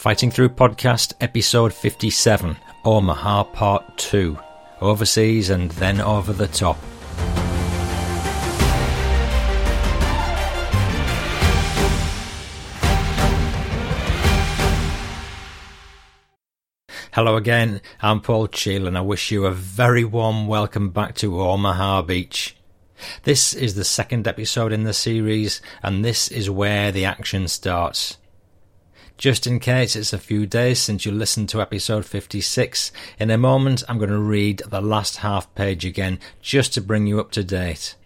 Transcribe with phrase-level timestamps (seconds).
[0.00, 4.38] Fighting Through Podcast, Episode 57, Omaha Part 2
[4.80, 6.78] Overseas and then Over the Top.
[17.12, 21.42] Hello again, I'm Paul Cheall and I wish you a very warm welcome back to
[21.42, 22.56] Omaha Beach.
[23.24, 28.16] This is the second episode in the series, and this is where the action starts.
[29.20, 33.36] Just in case it's a few days since you listened to episode 56, in a
[33.36, 37.30] moment I'm going to read the last half page again just to bring you up
[37.32, 37.96] to date.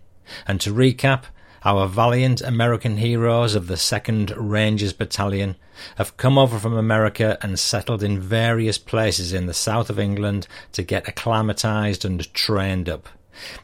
[0.44, 1.26] And to recap,
[1.64, 5.54] our valiant American heroes of the 2nd Rangers Battalion
[5.98, 10.48] have come over from America and settled in various places in the south of England
[10.72, 13.08] to get acclimatized and trained up.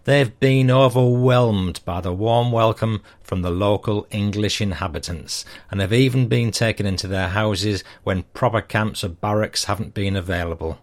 [0.05, 6.29] They've been overwhelmed by the warm welcome from the local English inhabitants, and have even
[6.29, 10.79] been taken into their houses when proper camps or barracks haven't been available.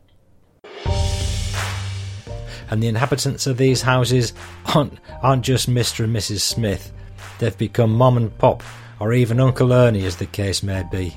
[2.69, 4.33] And the inhabitants of these houses
[4.73, 6.03] aren't, aren't just Mr.
[6.03, 6.41] and Mrs.
[6.41, 6.91] Smith,
[7.39, 8.63] they've become Mom and Pop,
[8.99, 11.15] or even Uncle Ernie, as the case may be.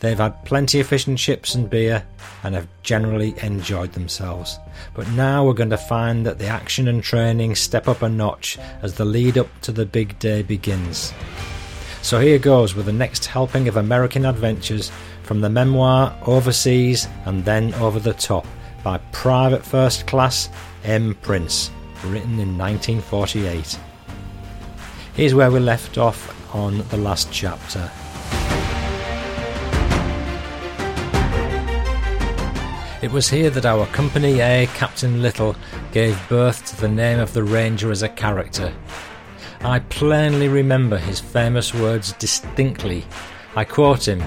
[0.00, 2.04] They've had plenty of fish and chips and beer
[2.42, 4.58] and have generally enjoyed themselves.
[4.94, 8.58] But now we're going to find that the action and training step up a notch
[8.80, 11.12] as the lead up to the big day begins.
[12.02, 14.90] So here goes with the next helping of American adventures
[15.22, 18.46] from the memoir Overseas and Then Over the Top
[18.82, 20.48] by Private First Class
[20.82, 21.14] M.
[21.20, 21.70] Prince,
[22.06, 23.78] written in 1948.
[25.12, 27.90] Here's where we left off on the last chapter.
[33.02, 35.56] It was here that our Company A Captain Little
[35.90, 38.74] gave birth to the name of the Ranger as a character.
[39.62, 43.06] I plainly remember his famous words distinctly.
[43.56, 44.22] I quote him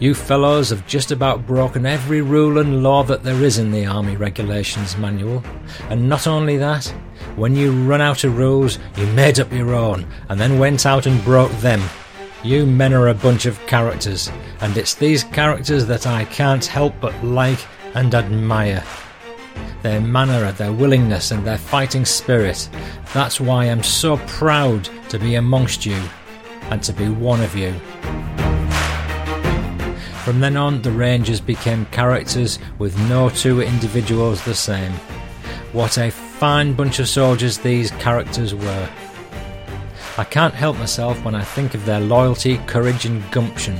[0.00, 3.86] You fellows have just about broken every rule and law that there is in the
[3.86, 5.40] Army Regulations Manual.
[5.90, 6.86] And not only that,
[7.36, 11.06] when you run out of rules, you made up your own and then went out
[11.06, 11.80] and broke them.
[12.44, 16.92] You men are a bunch of characters, and it's these characters that I can't help
[17.00, 17.58] but like
[17.94, 18.84] and admire.
[19.80, 22.68] Their manner, their willingness, and their fighting spirit.
[23.14, 25.98] That's why I'm so proud to be amongst you
[26.64, 27.72] and to be one of you.
[30.22, 34.92] From then on, the Rangers became characters with no two individuals the same.
[35.72, 38.90] What a fine bunch of soldiers these characters were.
[40.16, 43.76] I can't help myself when I think of their loyalty, courage, and gumption.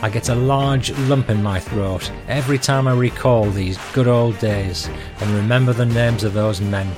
[0.00, 4.38] I get a large lump in my throat every time I recall these good old
[4.38, 4.88] days
[5.18, 6.88] and remember the names of those men.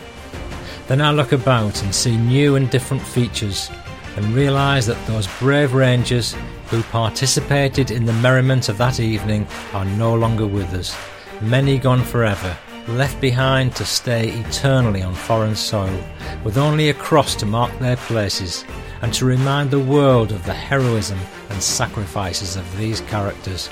[0.88, 3.70] Then I look about and see new and different features
[4.16, 9.86] and realise that those brave rangers who participated in the merriment of that evening are
[9.86, 10.94] no longer with us,
[11.40, 12.54] many gone forever
[12.88, 15.98] left behind to stay eternally on foreign soil,
[16.44, 18.64] with only a cross to mark their places,
[19.02, 21.18] and to remind the world of the heroism
[21.50, 23.70] and sacrifices of these characters.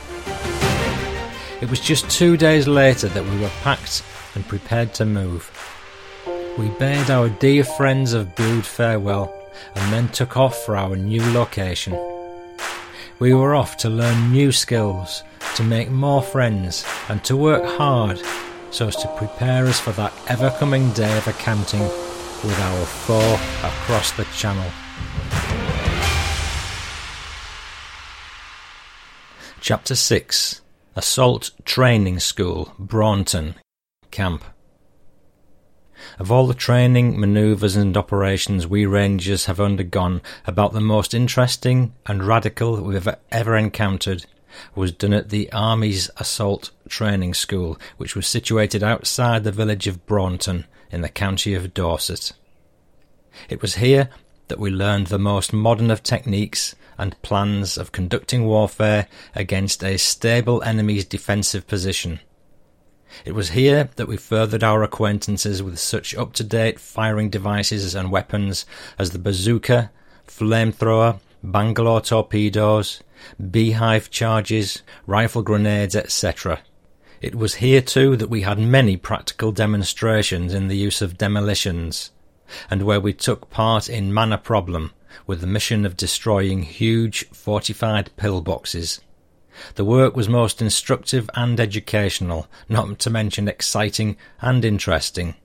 [1.61, 4.03] It was just two days later that we were packed
[4.34, 5.51] and prepared to move.
[6.59, 9.33] We bade our dear friends of Bude farewell
[9.75, 11.93] and then took off for our new location.
[13.19, 15.22] We were off to learn new skills,
[15.56, 18.21] to make more friends, and to work hard
[18.72, 23.34] so as to prepare us for that ever coming day of accounting with our foe
[23.62, 24.69] across the channel.
[29.60, 30.62] Chapter 6
[30.97, 33.55] Assault Training School, Braunton,
[34.10, 34.43] Camp.
[36.19, 41.94] Of all the training, manoeuvres, and operations we Rangers have undergone, about the most interesting
[42.06, 44.27] and radical we have ever encountered
[44.75, 50.06] was done at the Army's Assault Training School, which was situated outside the village of
[50.06, 52.32] Braunton in the county of Dorset.
[53.48, 54.10] It was here
[54.48, 59.97] that we learned the most modern of techniques and plans of conducting warfare against a
[59.97, 62.21] stable enemy's defensive position.
[63.24, 67.95] It was here that we furthered our acquaintances with such up to date firing devices
[67.95, 68.66] and weapons
[68.98, 69.91] as the bazooka,
[70.28, 73.03] flamethrower, Bangalore torpedoes,
[73.50, 76.60] beehive charges, rifle grenades, etc.
[77.22, 82.10] It was here too that we had many practical demonstrations in the use of demolitions,
[82.69, 84.91] and where we took part in Man a Problem
[85.24, 88.98] with the mission of destroying huge fortified pillboxes.
[89.77, 95.36] The work was most instructive and educational, not to mention exciting and interesting.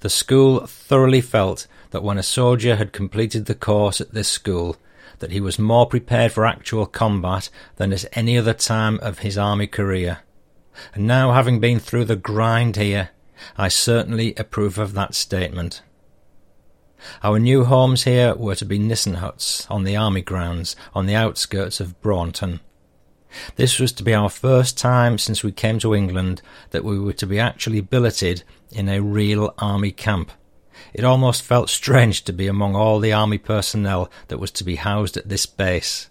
[0.00, 4.76] The school thoroughly felt that when a soldier had completed the course at this school,
[5.20, 9.38] that he was more prepared for actual combat than at any other time of his
[9.38, 10.18] army career.
[10.94, 13.10] And now, having been through the grind here,
[13.56, 15.82] I certainly approve of that statement.
[17.22, 21.14] Our new homes here were to be Nissen huts on the army grounds on the
[21.14, 22.60] outskirts of Braunton.
[23.56, 26.40] This was to be our first time since we came to England
[26.70, 30.32] that we were to be actually billeted in a real army camp.
[30.94, 34.76] It almost felt strange to be among all the army personnel that was to be
[34.76, 36.08] housed at this base.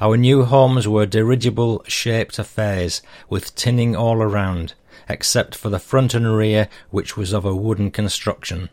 [0.00, 4.74] Our new homes were dirigible shaped affairs with tinning all around,
[5.08, 8.70] except for the front and rear, which was of a wooden construction.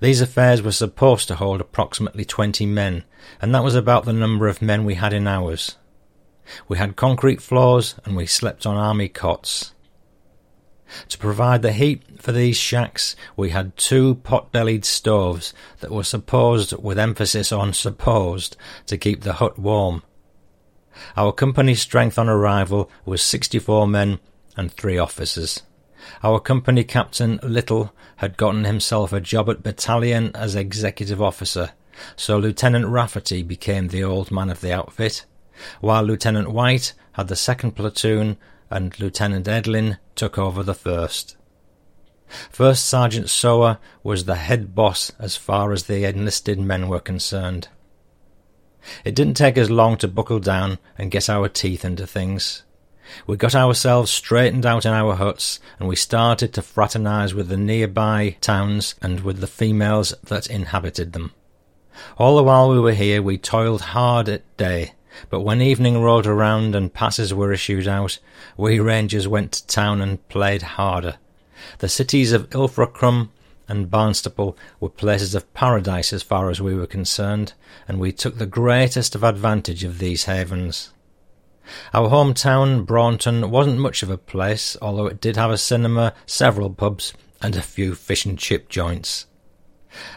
[0.00, 3.04] These affairs were supposed to hold approximately twenty men,
[3.42, 5.76] and that was about the number of men we had in ours.
[6.68, 9.72] We had concrete floors and we slept on army cots.
[11.08, 16.72] To provide the heat for these shacks, we had two pot-bellied stoves that were supposed,
[16.74, 18.56] with emphasis on supposed,
[18.86, 20.02] to keep the hut warm.
[21.16, 24.18] Our company strength on arrival was 64 men
[24.56, 25.62] and three officers.
[26.22, 31.72] Our company captain, Little, had gotten himself a job at battalion as executive officer,
[32.14, 35.24] so Lieutenant Rafferty became the old man of the outfit,
[35.80, 38.36] while Lieutenant White had the second platoon
[38.70, 41.36] and Lieutenant Edlin took over the first.
[42.50, 47.68] First Sergeant Sower was the head boss as far as the enlisted men were concerned.
[49.04, 52.62] It didn't take us long to buckle down and get our teeth into things.
[53.26, 57.56] We got ourselves straightened out in our huts, and we started to fraternize with the
[57.56, 61.32] nearby towns and with the females that inhabited them.
[62.18, 64.92] All the while we were here, we toiled hard at day,
[65.30, 68.18] but when evening rolled around and passes were issued out,
[68.56, 71.16] we rangers went to town and played harder.
[71.78, 73.30] The cities of Ilfracombe
[73.68, 77.54] and Barnstaple were places of paradise as far as we were concerned,
[77.88, 80.90] and we took the greatest of advantage of these havens.
[81.92, 86.70] Our hometown, Braunton, wasn't much of a place, although it did have a cinema, several
[86.70, 87.12] pubs,
[87.42, 89.26] and a few fish and chip joints.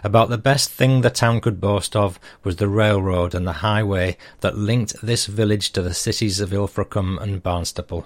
[0.03, 4.17] About the best thing the town could boast of was the railroad and the highway
[4.41, 8.05] that linked this village to the cities of Ilfracombe and Barnstaple.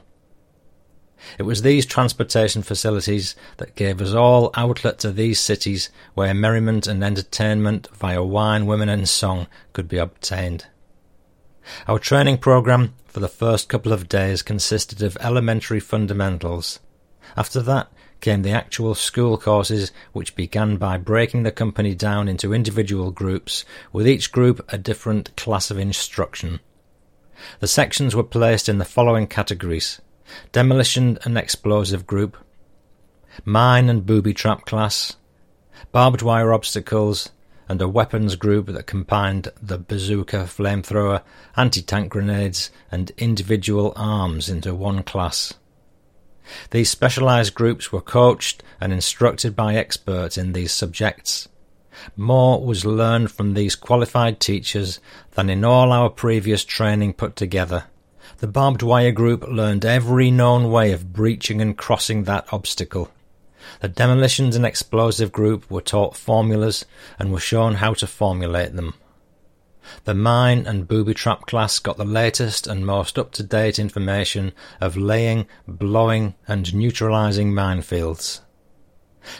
[1.37, 6.85] It was these transportation facilities that gave us all outlet to these cities where merriment
[6.85, 10.65] and entertainment via wine, women, and song could be obtained.
[11.87, 16.81] Our training program for the first couple of days consisted of elementary fundamentals.
[17.37, 17.89] After that
[18.23, 23.65] came the actual school courses, which began by breaking the company down into individual groups,
[23.91, 26.61] with each group a different class of instruction.
[27.59, 29.99] The sections were placed in the following categories
[30.53, 32.37] Demolition and Explosive Group,
[33.43, 35.17] Mine and Booby Trap Class,
[35.91, 37.29] Barbed Wire Obstacles,
[37.67, 41.23] and a weapons group that combined the bazooka, flamethrower,
[41.57, 45.53] anti-tank grenades, and individual arms into one class.
[46.71, 51.47] These specialized groups were coached and instructed by experts in these subjects.
[52.15, 54.99] More was learned from these qualified teachers
[55.31, 57.85] than in all our previous training put together.
[58.39, 63.11] The barbed wire group learned every known way of breaching and crossing that obstacle.
[63.79, 66.85] The demolitions and explosive group were taught formulas
[67.17, 68.95] and were shown how to formulate them.
[70.05, 74.53] The mine and booby trap class got the latest and most up to date information
[74.79, 78.41] of laying, blowing, and neutralizing minefields.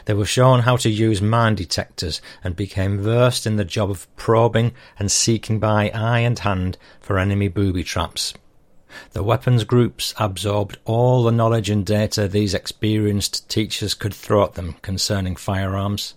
[0.05, 4.13] They were shown how to use mine detectors and became versed in the job of
[4.15, 8.33] probing and seeking by eye and hand for enemy booby traps.
[9.11, 14.53] The weapons groups absorbed all the knowledge and data these experienced teachers could throw at
[14.53, 16.13] them concerning firearms.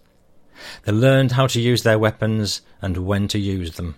[0.85, 3.97] They learned how to use their weapons and when to use them.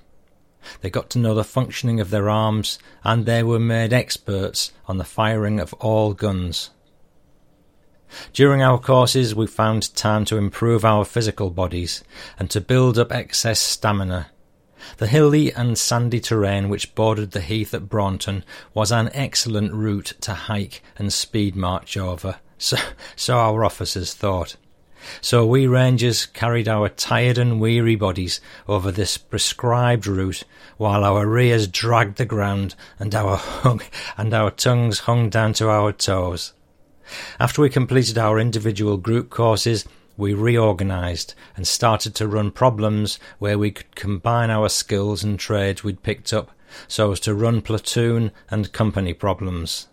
[0.81, 4.99] They got to know the functioning of their arms, and they were made experts on
[4.99, 6.71] the firing of all guns.
[8.33, 12.03] During our courses, we found time to improve our physical bodies
[12.39, 14.29] and to build up excess stamina
[14.99, 18.45] the hilly and sandy terrain which bordered the heath at Braunton
[18.75, 22.77] was an excellent route to hike and speed march over, so,
[23.17, 24.57] so our officers thought.
[25.21, 30.45] So we rangers carried our tired and weary bodies over this prescribed route,
[30.77, 33.83] while our rears dragged the ground and our hung,
[34.17, 36.53] and our tongues hung down to our toes.
[37.41, 39.87] After we completed our individual group courses,
[40.17, 45.85] we reorganized and started to run problems where we could combine our skills and trades
[45.85, 46.51] we'd picked up
[46.87, 49.89] so as to run platoon and company problems.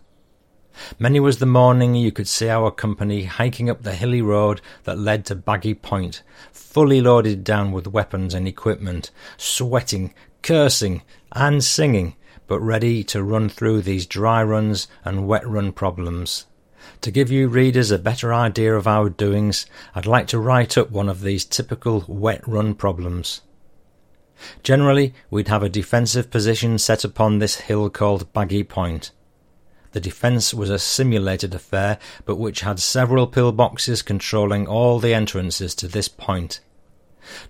[0.98, 4.98] Many was the morning you could see our company hiking up the hilly road that
[4.98, 11.02] led to Baggy Point, fully loaded down with weapons and equipment, sweating, cursing
[11.32, 12.14] and singing,
[12.46, 16.46] but ready to run through these dry runs and wet run problems.
[17.00, 20.90] To give you readers a better idea of our doings, I'd like to write up
[20.90, 23.40] one of these typical wet run problems.
[24.62, 29.10] Generally, we'd have a defensive position set upon this hill called Baggy Point.
[29.96, 35.74] The defence was a simulated affair, but which had several pillboxes controlling all the entrances
[35.76, 36.60] to this point.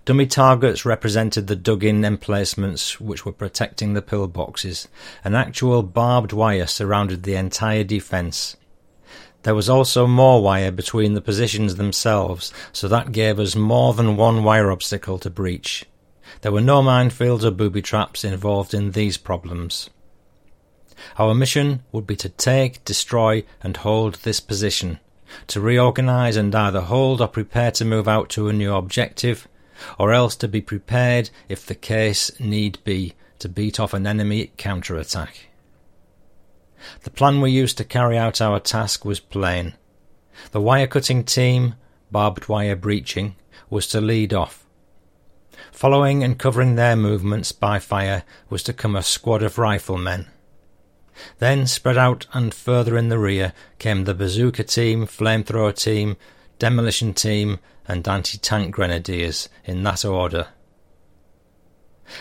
[0.05, 4.87] Dummy targets represented the dug-in emplacements which were protecting the pillboxes.
[5.25, 8.55] An actual barbed wire surrounded the entire defence.
[9.43, 14.15] There was also more wire between the positions themselves, so that gave us more than
[14.15, 15.83] one wire obstacle to breach.
[16.43, 19.89] There were no minefields or booby traps involved in these problems.
[21.17, 24.99] Our mission would be to take, destroy, and hold this position,
[25.47, 29.47] to reorganize and either hold or prepare to move out to a new objective,
[29.99, 34.51] or else to be prepared, if the case need be, to beat off an enemy
[34.57, 35.49] counter-attack.
[37.03, 39.73] The plan we used to carry out our task was plain.
[40.51, 41.75] The wire cutting team,
[42.11, 43.35] barbed wire breaching,
[43.69, 44.65] was to lead off.
[45.71, 50.27] Following and covering their movements by fire was to come a squad of riflemen.
[51.39, 56.17] Then, spread out and further in the rear, came the bazooka team, flamethrower team,
[56.59, 60.47] demolition team, and anti-tank grenadiers, in that order.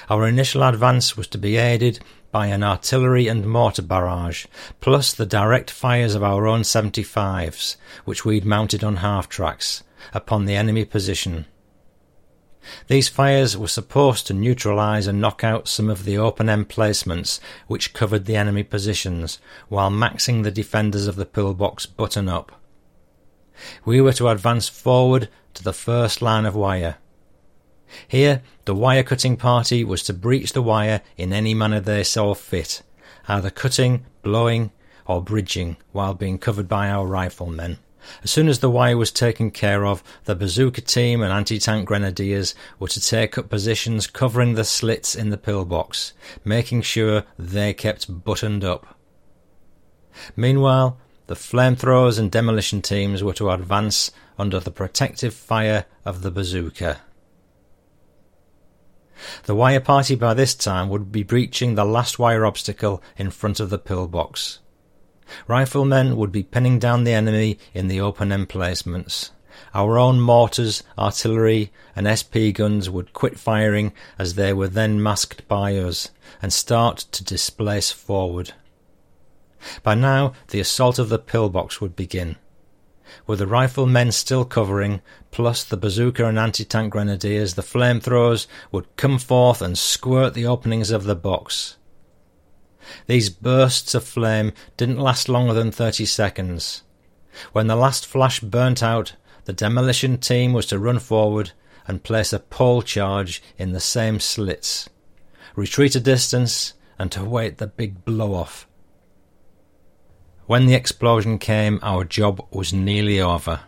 [0.08, 2.00] Our initial advance was to be aided
[2.32, 4.46] by an artillery and mortar barrage,
[4.80, 10.44] plus the direct fires of our own 75s, which we'd mounted on half tracks, upon
[10.44, 11.46] the enemy position.
[12.88, 17.92] These fires were supposed to neutralise and knock out some of the open emplacements which
[17.92, 22.52] covered the enemy positions, while maxing the defenders of the pillbox button up.
[23.85, 26.96] We were to advance forward to the first line of wire.
[28.08, 32.35] Here, the wire cutting party was to breach the wire in any manner they saw
[32.35, 32.82] fit,
[33.28, 34.73] either cutting, blowing,
[35.06, 37.78] or bridging, while being covered by our riflemen.
[38.22, 42.54] As soon as the wire was taken care of, the bazooka team and anti-tank grenadiers
[42.78, 46.12] were to take up positions covering the slits in the pillbox,
[46.44, 48.98] making sure they kept buttoned up.
[50.34, 56.30] Meanwhile, the flamethrowers and demolition teams were to advance under the protective fire of the
[56.30, 57.00] bazooka.
[59.44, 63.60] The wire party by this time would be breaching the last wire obstacle in front
[63.60, 64.60] of the pillbox.
[65.47, 69.33] Riflemen would be pinning down the enemy in the open emplacements.
[69.75, 75.49] Our own mortars, artillery, and SP guns would quit firing as they were then masked
[75.49, 76.11] by us
[76.42, 78.52] and start to displace forward.
[79.83, 82.37] By now, the assault of the pillbox would begin.
[83.26, 89.18] With the riflemen still covering, plus the bazooka and anti-tank grenadiers, the flamethrowers would come
[89.18, 91.76] forth and squirt the openings of the box.
[93.06, 96.82] These bursts of flame didn't last longer than thirty seconds.
[97.52, 99.14] When the last flash burnt out,
[99.44, 101.52] the demolition team was to run forward
[101.86, 104.88] and place a pole charge in the same slits,
[105.54, 108.66] retreat a distance, and to wait the big blow off.
[110.46, 113.60] When the explosion came, our job was nearly over.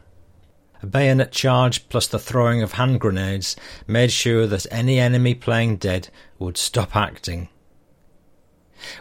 [0.80, 3.56] A bayonet charge plus the throwing of hand grenades
[3.86, 6.08] made sure that any enemy playing dead
[6.38, 7.48] would stop acting.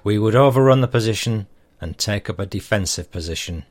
[0.04, 1.48] We would overrun the position
[1.80, 3.66] and take up a defensive position.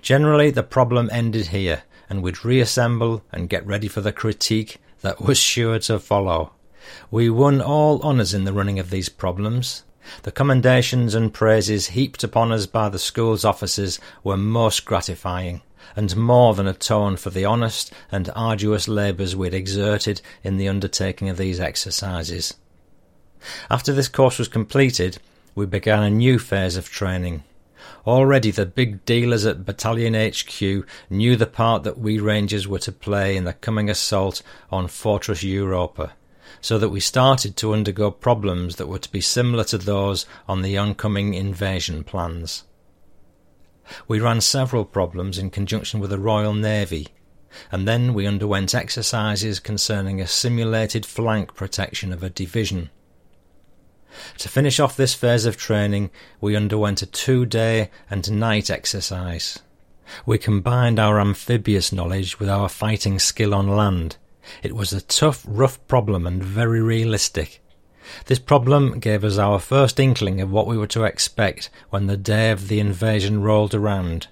[0.00, 5.20] Generally, the problem ended here, and we'd reassemble and get ready for the critique that
[5.20, 6.52] was sure to follow.
[7.10, 9.84] We won all honours in the running of these problems.
[10.22, 15.62] The commendations and praises heaped upon us by the school's officers were most gratifying,
[15.96, 21.28] and more than atone for the honest and arduous labours we'd exerted in the undertaking
[21.28, 22.54] of these exercises.
[23.70, 25.18] After this course was completed,
[25.54, 27.44] we began a new phase of training.
[28.06, 32.92] Already the big dealers at Battalion HQ knew the part that we Rangers were to
[32.92, 36.12] play in the coming assault on Fortress Europa,
[36.60, 40.62] so that we started to undergo problems that were to be similar to those on
[40.62, 42.64] the oncoming invasion plans.
[44.08, 47.08] We ran several problems in conjunction with the Royal Navy,
[47.70, 52.90] and then we underwent exercises concerning a simulated flank protection of a division.
[54.38, 59.60] To finish off this phase of training, we underwent a two day and night exercise.
[60.26, 64.16] We combined our amphibious knowledge with our fighting skill on land.
[64.62, 67.62] It was a tough, rough problem and very realistic.
[68.26, 72.18] This problem gave us our first inkling of what we were to expect when the
[72.18, 74.28] day of the invasion rolled around.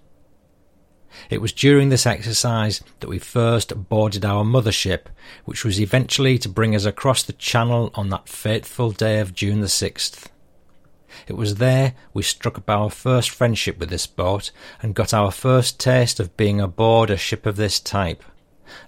[1.31, 5.07] It was during this exercise that we first boarded our mothership,
[5.45, 9.61] which was eventually to bring us across the Channel on that fateful day of June
[9.61, 10.27] the 6th.
[11.29, 14.51] It was there we struck up our first friendship with this boat
[14.81, 18.23] and got our first taste of being aboard a ship of this type.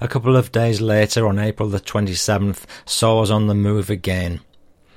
[0.00, 4.40] A couple of days later, on April the 27th, saw us on the move again.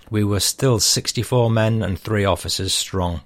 [0.09, 3.21] We were still 64 men and three officers strong,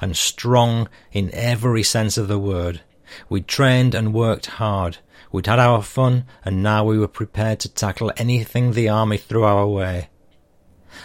[0.00, 2.82] and strong in every sense of the word.
[3.28, 4.98] We'd trained and worked hard.
[5.32, 9.44] We'd had our fun, and now we were prepared to tackle anything the army threw
[9.44, 10.08] our way.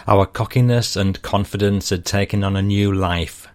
[0.06, 3.48] Our cockiness and confidence had taken on a new life.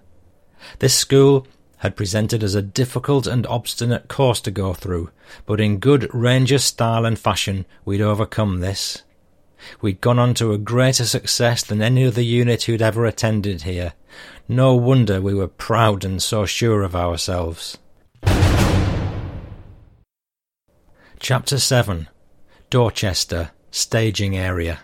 [0.80, 5.10] This school had presented us a difficult and obstinate course to go through,
[5.46, 9.04] but in good Ranger style and fashion we'd overcome this.
[9.82, 13.94] We'd gone on to a greater success than any other unit who'd ever attended here.
[14.48, 17.78] No wonder we were proud and so sure of ourselves.
[21.24, 22.10] Chapter 7
[22.72, 24.80] Dorchester Staging Area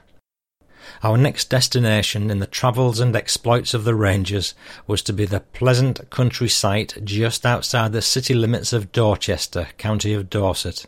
[1.02, 4.54] Our next destination in the travels and exploits of the Rangers
[4.86, 10.14] was to be the pleasant country site just outside the city limits of Dorchester, county
[10.14, 10.86] of Dorset.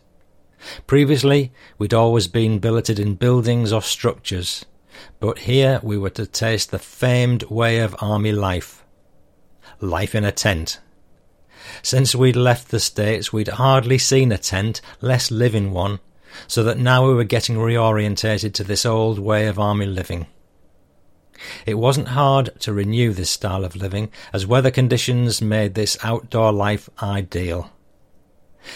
[0.85, 4.65] Previously, we'd always been billeted in buildings or structures,
[5.19, 8.85] but here we were to taste the famed way of army life.
[9.81, 10.79] Life in a tent,
[11.81, 15.99] since we'd left the States, we'd hardly seen a tent, less live in one,
[16.47, 20.27] so that now we were getting reorientated to this old way of army living.
[21.65, 26.51] It wasn't hard to renew this style of living, as weather conditions made this outdoor
[26.51, 27.71] life ideal.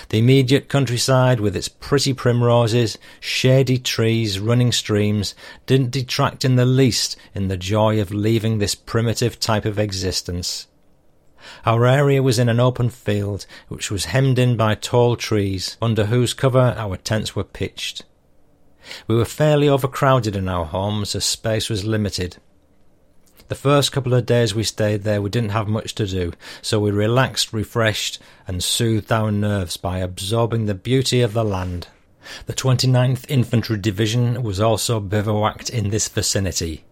[0.10, 5.36] The immediate countryside, with its pretty primroses, shady trees, running streams,
[5.66, 10.68] didn't detract in the least in the joy of leaving this primitive type of existence.
[11.66, 16.06] Our area was in an open field, which was hemmed in by tall trees, under
[16.06, 18.04] whose cover our tents were pitched.
[19.08, 22.38] We were fairly overcrowded in our homes, as space was limited.
[23.50, 26.80] The first couple of days we stayed there, we didn't have much to do, so
[26.80, 31.88] we relaxed, refreshed, and soothed our nerves by absorbing the beauty of the land.
[32.46, 36.86] The 29th Infantry Division was also bivouacked in this vicinity.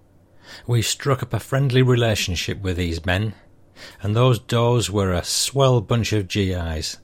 [0.68, 3.34] We struck up a friendly relationship with these men,
[4.02, 6.98] and those does were a swell bunch of GIs.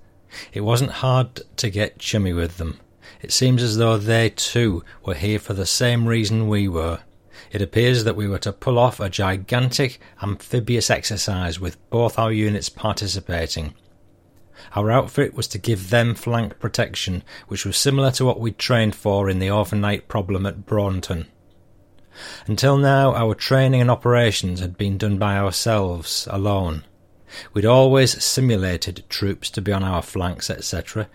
[0.54, 2.80] It wasn't hard to get chummy with them.
[3.22, 7.00] It seems as though they too were here for the same reason we were.
[7.52, 12.32] It appears that we were to pull off a gigantic amphibious exercise with both our
[12.32, 13.74] units participating.
[14.76, 18.96] Our outfit was to give them flank protection, which was similar to what we'd trained
[18.96, 21.28] for in the overnight problem at Braunton.
[22.46, 26.84] Until now, our training and operations had been done by ourselves, alone.
[27.54, 31.10] We'd always simulated troops to be on our flanks, etc.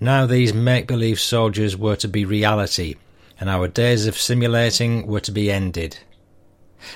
[0.00, 2.96] Now these make-believe soldiers were to be reality,
[3.38, 5.98] and our days of simulating were to be ended.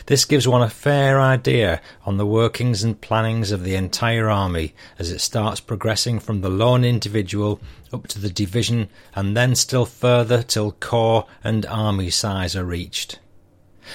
[0.07, 4.75] This gives one a fair idea on the workings and plannings of the entire army
[4.99, 7.61] as it starts progressing from the lone individual
[7.93, 13.19] up to the division and then still further till corps and army size are reached.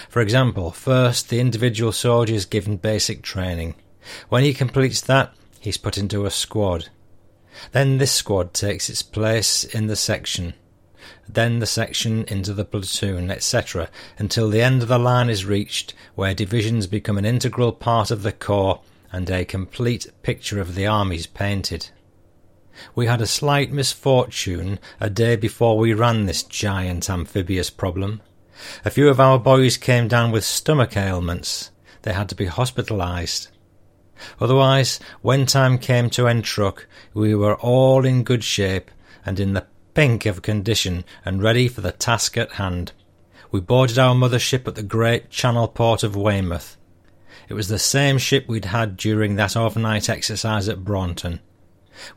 [0.10, 3.76] For example, first the individual soldier is given basic training.
[4.30, 6.90] When he completes that, he's put into a squad.
[7.72, 10.54] Then this squad takes its place in the section,
[11.30, 15.94] then the section into the platoon, etc., until the end of the line is reached,
[16.16, 20.86] where divisions become an integral part of the corps and a complete picture of the
[20.86, 21.90] army is painted.
[22.94, 28.22] We had a slight misfortune a day before we ran this giant amphibious problem.
[28.86, 31.72] A few of our boys came down with stomach ailments.
[32.02, 33.50] They had to be hospitalized.
[34.40, 38.90] Otherwise, when time came to entruck, we were all in good shape
[39.26, 42.92] and in the pink of condition and ready for the task at hand.
[43.52, 46.78] We boarded our mother ship at the great channel port of Weymouth.
[47.50, 51.40] It was the same ship we'd had during that overnight exercise at Braunton.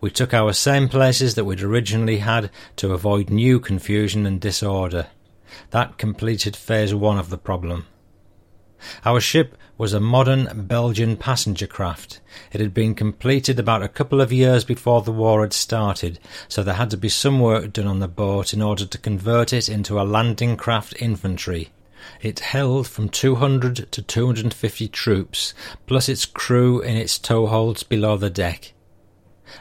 [0.00, 5.06] We took our same places that we'd originally had to avoid new confusion and disorder.
[5.70, 7.86] That completed phase one of the problem.
[9.04, 12.20] Our ship was a modern Belgian passenger craft.
[12.52, 16.62] It had been completed about a couple of years before the war had started, so
[16.62, 19.68] there had to be some work done on the boat in order to convert it
[19.68, 21.70] into a landing craft infantry.
[22.22, 25.52] It held from 200 to 250 troops,
[25.86, 28.72] plus its crew in its towholds below the deck.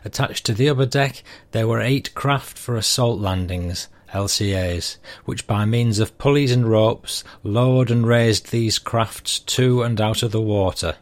[0.06, 5.66] Attached to the upper deck there were eight craft for assault landings, LCAs, which by
[5.66, 10.42] means of pulleys and ropes lowered and raised these crafts to and out of the
[10.42, 10.96] water.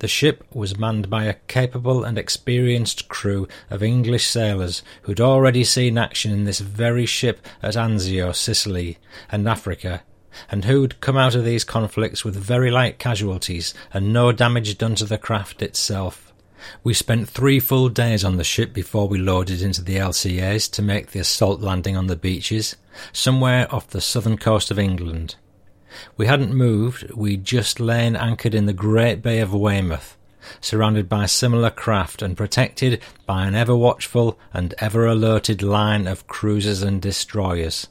[0.00, 5.62] The ship was manned by a capable and experienced crew of English sailors who'd already
[5.62, 8.96] seen action in this very ship at Anzio, Sicily,
[9.30, 10.02] and Africa,
[10.50, 14.94] and who'd come out of these conflicts with very light casualties and no damage done
[14.94, 16.29] to the craft itself.
[16.82, 20.82] We spent three full days on the ship before we loaded into the LCAs to
[20.82, 22.76] make the assault landing on the beaches,
[23.12, 25.36] somewhere off the southern coast of England.
[26.16, 30.16] We hadn't moved, we'd just lain anchored in the great bay of Weymouth,
[30.60, 36.26] surrounded by similar craft and protected by an ever watchful and ever alerted line of
[36.26, 37.88] cruisers and destroyers.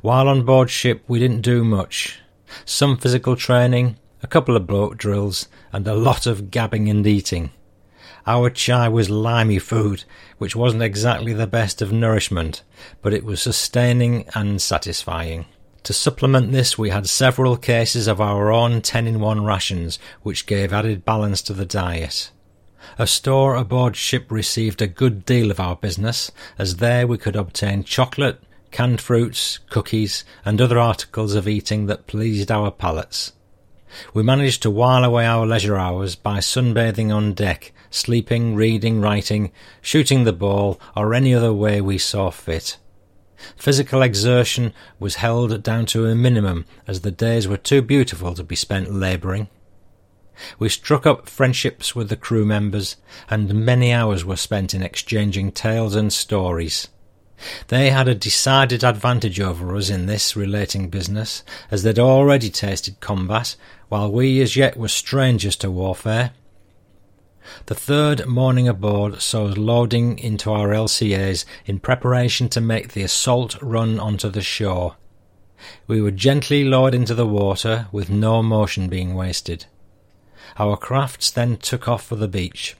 [0.00, 2.20] While on board ship, we didn't do much.
[2.64, 7.50] Some physical training, a couple of boat drills, and a lot of gabbing and eating.
[8.26, 10.04] Our chai was limey food,
[10.38, 12.62] which wasn't exactly the best of nourishment,
[13.00, 15.46] but it was sustaining and satisfying.
[15.84, 20.46] To supplement this, we had several cases of our own 10 in 1 rations, which
[20.46, 22.30] gave added balance to the diet.
[22.98, 27.36] A store aboard ship received a good deal of our business, as there we could
[27.36, 33.32] obtain chocolate, canned fruits, cookies, and other articles of eating that pleased our palates.
[34.14, 39.52] We managed to while away our leisure hours by sunbathing on deck, sleeping, reading, writing,
[39.80, 42.78] shooting the ball, or any other way we saw fit.
[43.56, 48.42] Physical exertion was held down to a minimum as the days were too beautiful to
[48.42, 49.48] be spent labouring.
[50.58, 52.96] We struck up friendships with the crew members,
[53.28, 56.88] and many hours were spent in exchanging tales and stories.
[57.68, 63.00] They had a decided advantage over us in this relating business, as they'd already tasted
[63.00, 63.56] combat,
[63.88, 66.32] while we as yet were strangers to warfare.
[67.66, 73.02] The third morning aboard saw us loading into our LCAs in preparation to make the
[73.02, 74.96] assault run onto the shore.
[75.86, 79.66] We were gently lowered into the water, with no motion being wasted.
[80.58, 82.76] Our crafts then took off for the beach.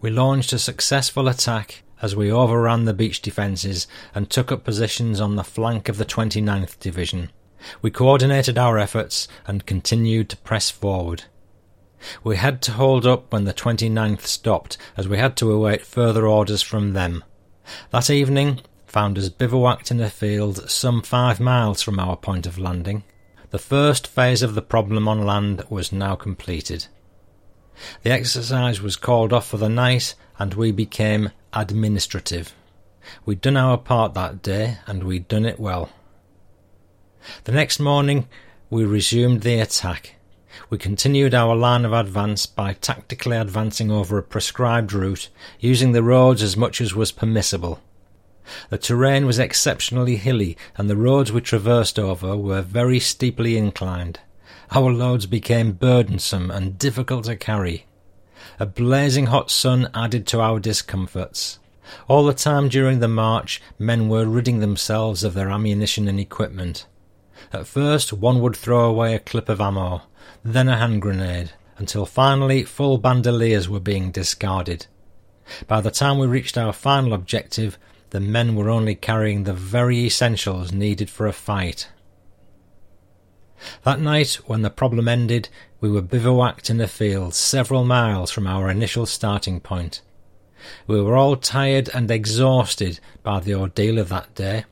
[0.00, 5.20] We launched a successful attack as we overran the beach defences and took up positions
[5.20, 7.30] on the flank of the 29th Division.
[7.80, 11.24] We coordinated our efforts and continued to press forward.
[12.24, 16.26] We had to hold up when the 29th stopped, as we had to await further
[16.26, 17.22] orders from them.
[17.90, 22.58] That evening found us bivouacked in a field some five miles from our point of
[22.58, 23.04] landing.
[23.50, 26.86] The first phase of the problem on land was now completed.
[28.02, 32.54] The exercise was called off for the night, and we became administrative.
[33.24, 35.90] We'd done our part that day, and we'd done it well.
[37.44, 38.28] The next morning,
[38.70, 40.16] we resumed the attack.
[40.70, 45.28] We continued our line of advance by tactically advancing over a prescribed route,
[45.60, 47.80] using the roads as much as was permissible.
[48.70, 54.20] The terrain was exceptionally hilly, and the roads we traversed over were very steeply inclined.
[54.72, 57.86] Our loads became burdensome and difficult to carry.
[58.58, 61.58] A blazing hot sun added to our discomforts.
[62.08, 66.86] All the time during the march, men were ridding themselves of their ammunition and equipment.
[67.52, 70.02] At first, one would throw away a clip of ammo,
[70.44, 74.86] then a hand grenade, until finally full bandoliers were being discarded.
[75.66, 77.78] By the time we reached our final objective,
[78.10, 81.88] the men were only carrying the very essentials needed for a fight.
[83.84, 85.48] That night, when the problem ended,
[85.82, 90.00] we were bivouacked in the field several miles from our initial starting point.
[90.86, 94.64] We were all tired and exhausted by the ordeal of that day.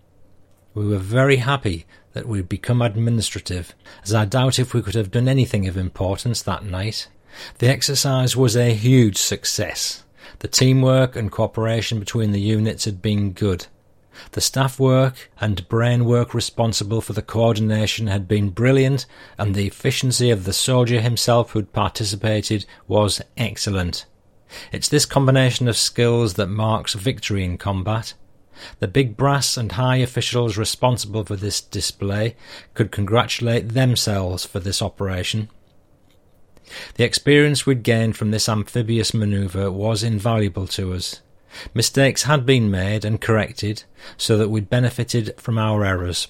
[0.72, 5.10] We were very happy that we'd become administrative, as I doubt if we could have
[5.10, 7.08] done anything of importance that night.
[7.58, 10.04] The exercise was a huge success.
[10.38, 13.66] The teamwork and cooperation between the units had been good.
[14.32, 19.06] The staff work and brain work responsible for the coordination had been brilliant,
[19.38, 24.06] and the efficiency of the soldier himself who'd participated was excellent.
[24.72, 28.14] It's this combination of skills that marks victory in combat.
[28.78, 32.36] The big brass and high officials responsible for this display
[32.74, 35.48] could congratulate themselves for this operation.
[36.94, 41.20] The experience we'd gained from this amphibious manoeuvre was invaluable to us.
[41.74, 43.84] Mistakes had been made and corrected
[44.16, 46.28] so that we'd benefited from our errors.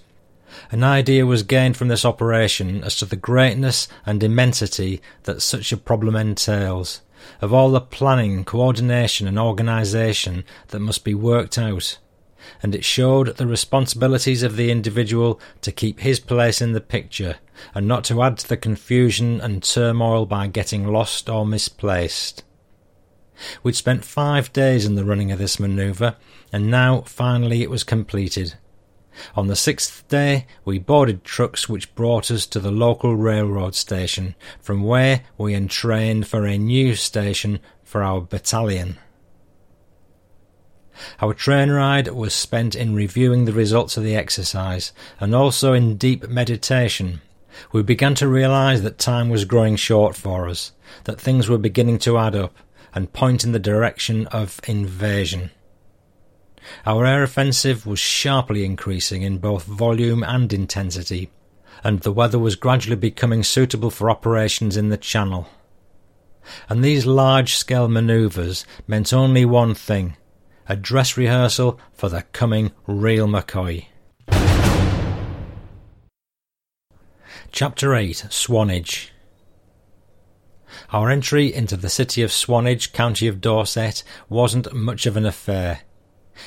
[0.73, 5.73] An idea was gained from this operation as to the greatness and immensity that such
[5.73, 7.03] a problem entails,
[7.41, 11.99] of all the planning, coordination, and organisation that must be worked out,
[12.63, 17.37] and it showed the responsibilities of the individual to keep his place in the picture,
[17.75, 22.43] and not to add to the confusion and turmoil by getting lost or misplaced.
[23.63, 26.17] We'd spent five days in the running of this manoeuvre,
[26.53, 28.55] and now finally it was completed.
[29.35, 34.35] On the sixth day, we boarded trucks which brought us to the local railroad station,
[34.61, 38.99] from where we entrained for a new station for our battalion.
[41.21, 45.97] Our train ride was spent in reviewing the results of the exercise and also in
[45.97, 47.21] deep meditation.
[47.73, 50.73] We began to realize that time was growing short for us,
[51.05, 52.55] that things were beginning to add up
[52.95, 55.51] and point in the direction of invasion.
[56.85, 61.31] Our air offensive was sharply increasing in both volume and intensity,
[61.83, 65.49] and the weather was gradually becoming suitable for operations in the Channel.
[66.69, 70.17] And these large scale manoeuvres meant only one thing
[70.69, 73.87] a dress rehearsal for the coming real McCoy.
[77.51, 79.13] Chapter 8 Swanage
[80.93, 85.81] Our entry into the city of Swanage, county of Dorset, wasn't much of an affair.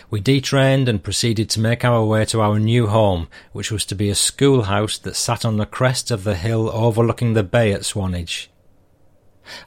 [0.09, 3.95] We detrained and proceeded to make our way to our new home, which was to
[3.95, 7.86] be a schoolhouse that sat on the crest of the hill overlooking the bay at
[7.86, 8.49] Swanage.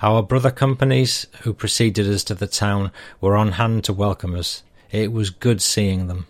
[0.00, 2.90] Our brother companies, who preceded us to the town,
[3.20, 4.62] were on hand to welcome us.
[4.90, 6.26] It was good seeing them.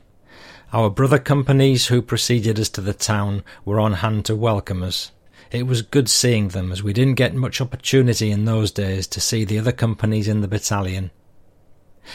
[0.73, 5.13] Our brother companies, who preceded us to the town, were on hand to welcome us.
[5.51, 9.21] It was good seeing them, as we didn't get much opportunity in those days to
[9.21, 11.11] see the other companies in the battalion.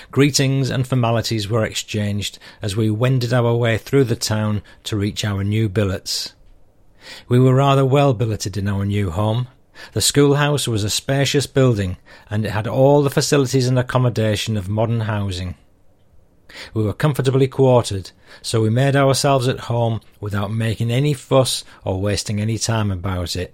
[0.09, 5.25] Greetings and formalities were exchanged as we wended our way through the town to reach
[5.25, 6.33] our new billets.
[7.27, 9.47] We were rather well billeted in our new home.
[9.93, 11.97] The schoolhouse was a spacious building,
[12.29, 15.55] and it had all the facilities and accommodation of modern housing.
[16.73, 18.11] We were comfortably quartered,
[18.41, 23.35] so we made ourselves at home without making any fuss or wasting any time about
[23.35, 23.53] it.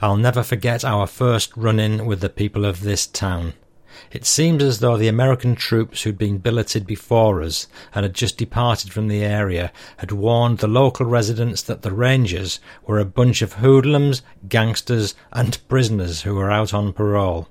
[0.00, 3.54] I'll never forget our first run in with the people of this town.
[4.10, 8.38] It seemed as though the American troops who'd been billeted before us and had just
[8.38, 13.42] departed from the area had warned the local residents that the Rangers were a bunch
[13.42, 17.48] of hoodlums, gangsters, and prisoners who were out on parole.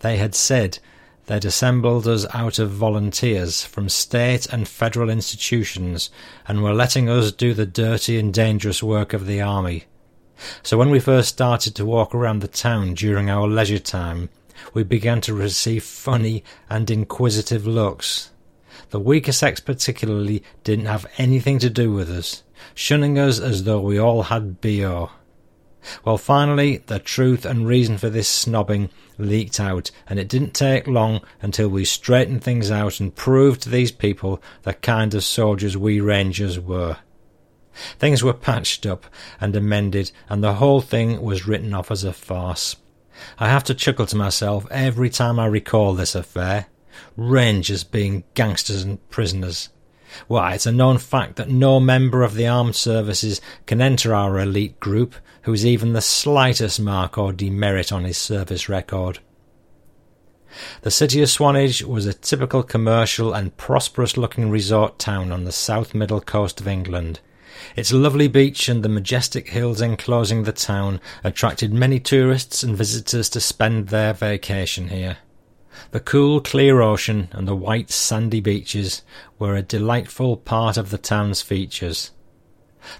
[0.00, 0.78] They had said
[1.26, 6.10] they'd assembled us out of volunteers from state and federal institutions
[6.46, 9.84] and were letting us do the dirty and dangerous work of the army.
[10.62, 14.28] So when we first started to walk around the town during our leisure time,
[14.74, 18.30] we began to receive funny and inquisitive looks.
[18.90, 22.42] The weaker sex particularly didn't have anything to do with us,
[22.74, 25.10] shunning us as though we all had BO.
[26.04, 30.86] Well, finally, the truth and reason for this snobbing leaked out, and it didn't take
[30.86, 35.76] long until we straightened things out and proved to these people the kind of soldiers
[35.76, 36.98] we Rangers were.
[37.98, 39.06] Things were patched up
[39.40, 42.76] and amended, and the whole thing was written off as a farce.
[43.38, 46.66] I have to chuckle to myself every time I recall this affair.
[47.16, 49.70] Rangers being gangsters and prisoners.
[50.28, 54.38] Why, it's a known fact that no member of the armed services can enter our
[54.38, 59.18] elite group who has even the slightest mark or demerit on his service record.
[60.82, 65.52] The city of Swanage was a typical commercial and prosperous looking resort town on the
[65.52, 67.20] south middle coast of England.
[67.76, 73.28] Its lovely beach and the majestic hills enclosing the town attracted many tourists and visitors
[73.30, 75.18] to spend their vacation here.
[75.92, 79.02] The cool, clear ocean and the white, sandy beaches
[79.38, 82.10] were a delightful part of the town's features.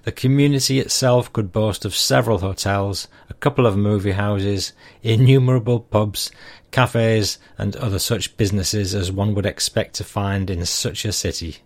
[0.05, 6.31] The community itself could boast of several hotels, a couple of movie houses, innumerable pubs,
[6.71, 11.59] cafes, and other such businesses as one would expect to find in such a city.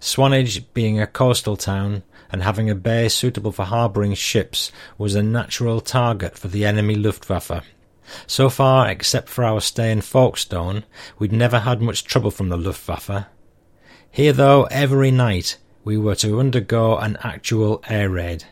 [0.00, 5.22] Swanage, being a coastal town and having a bay suitable for harbouring ships, was a
[5.22, 7.64] natural target for the enemy Luftwaffe.
[8.26, 10.84] So far, except for our stay in Folkestone,
[11.18, 13.26] we'd never had much trouble from the Luftwaffe.
[14.10, 18.44] Here, though, every night we were to undergo an actual air raid.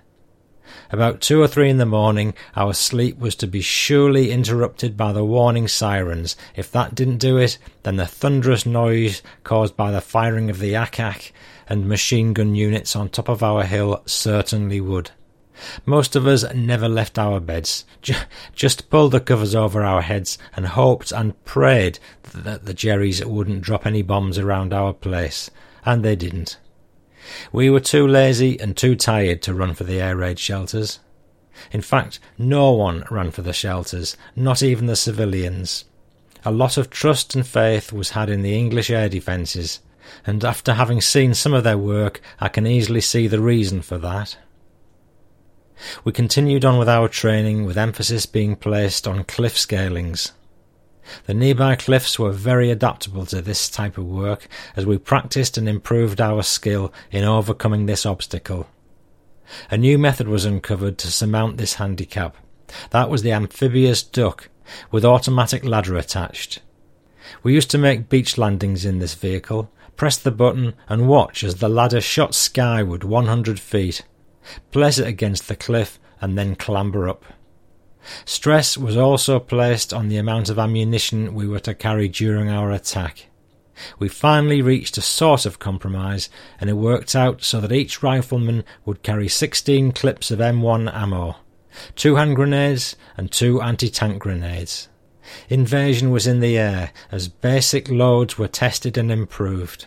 [0.92, 5.12] About two or three in the morning, our sleep was to be surely interrupted by
[5.12, 6.36] the warning sirens.
[6.56, 10.74] If that didn't do it, then the thunderous noise caused by the firing of the
[10.74, 11.32] ack
[11.68, 15.10] and machine gun units on top of our hill certainly would.
[15.84, 17.84] Most of us never left our beds,
[18.54, 21.98] just pulled the covers over our heads and hoped and prayed
[22.32, 25.50] that the Jerrys wouldn't drop any bombs around our place,
[25.84, 26.58] and they didn't.
[27.52, 31.00] We were too lazy and too tired to run for the air raid shelters.
[31.72, 35.85] In fact, no one ran for the shelters, not even the civilians.
[36.44, 39.80] A lot of trust and faith was had in the English air defences,
[40.26, 43.98] and after having seen some of their work, I can easily see the reason for
[43.98, 44.38] that.
[46.04, 50.33] We continued on with our training, with emphasis being placed on cliff scalings.
[51.26, 55.68] The nearby cliffs were very adaptable to this type of work as we practiced and
[55.68, 58.66] improved our skill in overcoming this obstacle.
[59.70, 62.36] A new method was uncovered to surmount this handicap.
[62.90, 64.48] That was the amphibious duck,
[64.90, 66.60] with automatic ladder attached.
[67.42, 71.56] We used to make beach landings in this vehicle, press the button, and watch as
[71.56, 74.02] the ladder shot skyward 100 feet,
[74.70, 77.24] place it against the cliff, and then clamber up.
[78.24, 82.70] Stress was also placed on the amount of ammunition we were to carry during our
[82.70, 83.26] attack.
[83.98, 86.28] We finally reached a sort of compromise,
[86.60, 91.36] and it worked out so that each rifleman would carry 16 clips of M1 ammo,
[91.96, 94.88] two hand grenades, and two anti tank grenades.
[95.48, 99.86] Invasion was in the air as basic loads were tested and improved.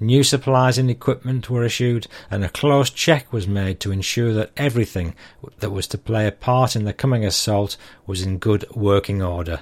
[0.00, 4.52] New supplies and equipment were issued, and a close check was made to ensure that
[4.56, 5.14] everything
[5.58, 9.60] that was to play a part in the coming assault was in good working order.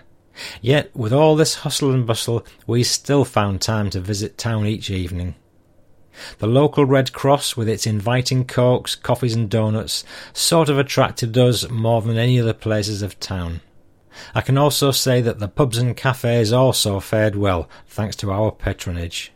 [0.60, 4.90] Yet, with all this hustle and bustle, we still found time to visit town each
[4.90, 5.34] evening.
[6.38, 11.68] The local Red Cross, with its inviting cokes, coffees, and doughnuts, sort of attracted us
[11.70, 13.60] more than any other places of town.
[14.34, 18.50] I can also say that the pubs and cafes also fared well, thanks to our
[18.50, 19.32] patronage.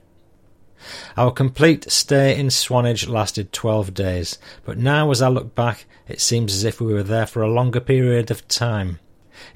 [1.17, 6.21] Our complete stay in Swanage lasted twelve days, but now as I look back, it
[6.21, 8.99] seems as if we were there for a longer period of time.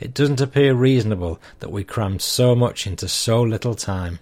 [0.00, 4.18] It doesn't appear reasonable that we crammed so much into so little time.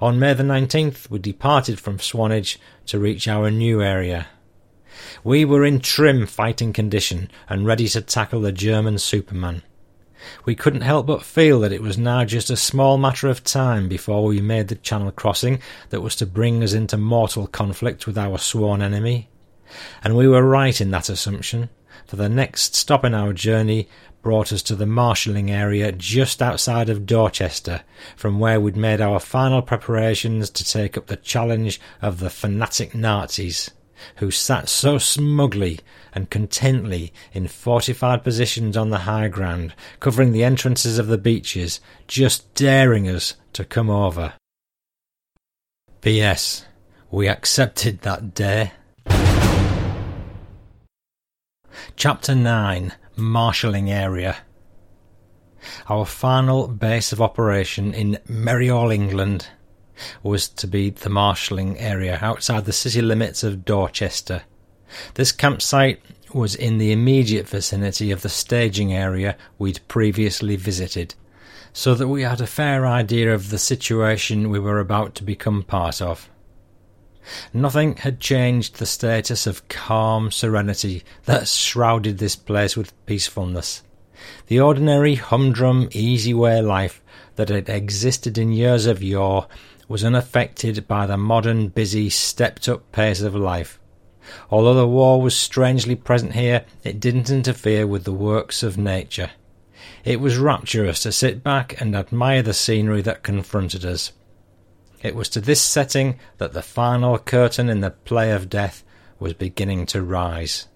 [0.00, 4.28] On May the 19th, we departed from Swanage to reach our new area.
[5.24, 9.62] We were in trim fighting condition and ready to tackle the German Superman.
[10.44, 13.88] We couldn't help but feel that it was now just a small matter of time
[13.88, 18.18] before we made the channel crossing that was to bring us into mortal conflict with
[18.18, 19.28] our sworn enemy.
[20.02, 21.70] And we were right in that assumption,
[22.06, 23.88] for the next stop in our journey
[24.22, 27.82] brought us to the marshalling area just outside of Dorchester,
[28.16, 32.94] from where we'd made our final preparations to take up the challenge of the fanatic
[32.94, 33.70] Nazis
[34.16, 35.80] who sat so smugly
[36.12, 41.80] and contently in fortified positions on the high ground, covering the entrances of the beaches,
[42.06, 44.34] just daring us to come over.
[46.00, 46.66] P.S.
[47.10, 48.72] We accepted that day.
[51.96, 54.38] Chapter 9 Marshalling Area
[55.88, 59.48] Our final base of operation in Merriall, England
[60.22, 64.42] was to be the marshalling area outside the city limits of Dorchester.
[65.14, 66.02] This campsite
[66.34, 71.14] was in the immediate vicinity of the staging area we'd previously visited,
[71.72, 75.62] so that we had a fair idea of the situation we were about to become
[75.62, 76.28] part of.
[77.54, 83.82] Nothing had changed the status of calm serenity that shrouded this place with peacefulness.
[84.48, 87.02] The ordinary humdrum, easy way life
[87.36, 89.46] that had existed in years of yore
[89.92, 93.78] was unaffected by the modern, busy, stepped up pace of life.
[94.50, 99.32] Although the war was strangely present here, it didn't interfere with the works of nature.
[100.02, 104.12] It was rapturous to sit back and admire the scenery that confronted us.
[105.02, 108.82] It was to this setting that the final curtain in the play of death
[109.18, 110.68] was beginning to rise.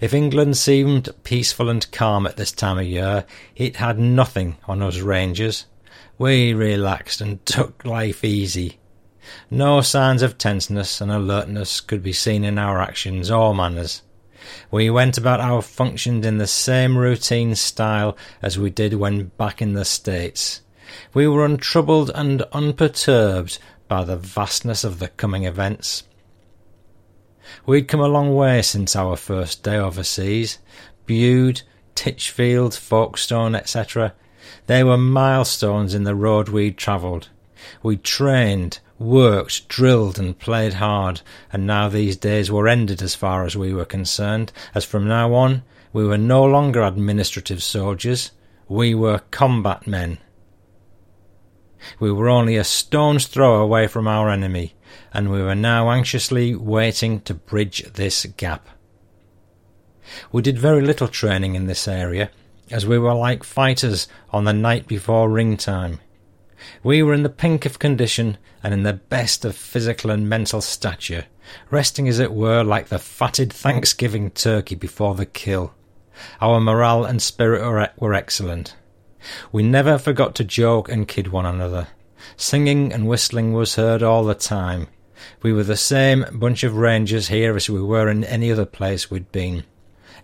[0.00, 4.82] If England seemed peaceful and calm at this time of year, it had nothing on
[4.82, 5.66] us Rangers.
[6.18, 8.78] We relaxed and took life easy.
[9.50, 14.02] No signs of tenseness and alertness could be seen in our actions or manners.
[14.70, 19.60] We went about our functions in the same routine style as we did when back
[19.60, 20.62] in the States.
[21.12, 26.04] We were untroubled and unperturbed by the vastness of the coming events.
[27.66, 30.58] We'd come a long way since our first day overseas.
[31.06, 31.62] Bude,
[31.94, 34.14] Titchfield, Folkestone, etc.
[34.66, 37.28] They were milestones in the road we'd travelled.
[37.82, 41.20] We trained, worked, drilled, and played hard,
[41.52, 45.34] and now these days were ended as far as we were concerned, as from now
[45.34, 48.32] on we were no longer administrative soldiers,
[48.68, 50.18] we were combat men.
[51.98, 54.74] We were only a stone's throw away from our enemy,
[55.14, 58.68] and we were now anxiously waiting to bridge this gap.
[60.32, 62.30] We did very little training in this area,
[62.70, 66.00] as we were like fighters on the night before ring time.
[66.82, 70.60] We were in the pink of condition and in the best of physical and mental
[70.60, 71.26] stature,
[71.70, 75.74] resting as it were like the fatted Thanksgiving turkey before the kill.
[76.40, 78.74] Our morale and spirit were excellent.
[79.52, 81.88] We never forgot to joke and kid one another.
[82.36, 84.88] Singing and whistling was heard all the time.
[85.42, 89.10] We were the same bunch of rangers here as we were in any other place
[89.10, 89.64] we'd been.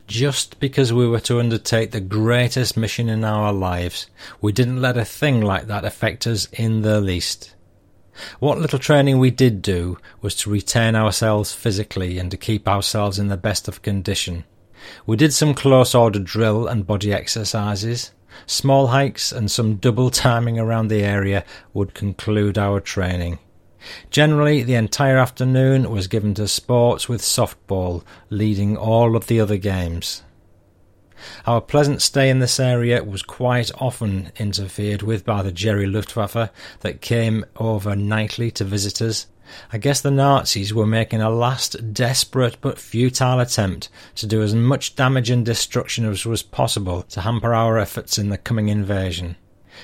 [0.06, 4.08] Just because we were to undertake the greatest mission in our lives.
[4.40, 7.54] We didn't let a thing like that affect us in the least.
[8.40, 13.18] What little training we did do was to retain ourselves physically and to keep ourselves
[13.18, 14.44] in the best of condition.
[15.06, 18.12] We did some close order drill and body exercises.
[18.46, 23.38] Small hikes and some double timing around the area would conclude our training.
[24.10, 29.56] Generally, the entire afternoon was given to sports with softball, leading all of the other
[29.56, 30.22] games.
[31.46, 36.50] Our pleasant stay in this area was quite often interfered with by the Jerry Luftwaffe
[36.80, 39.26] that came over nightly to visit us.
[39.72, 44.54] I guess the Nazis were making a last desperate but futile attempt to do as
[44.54, 49.36] much damage and destruction as was possible to hamper our efforts in the coming invasion.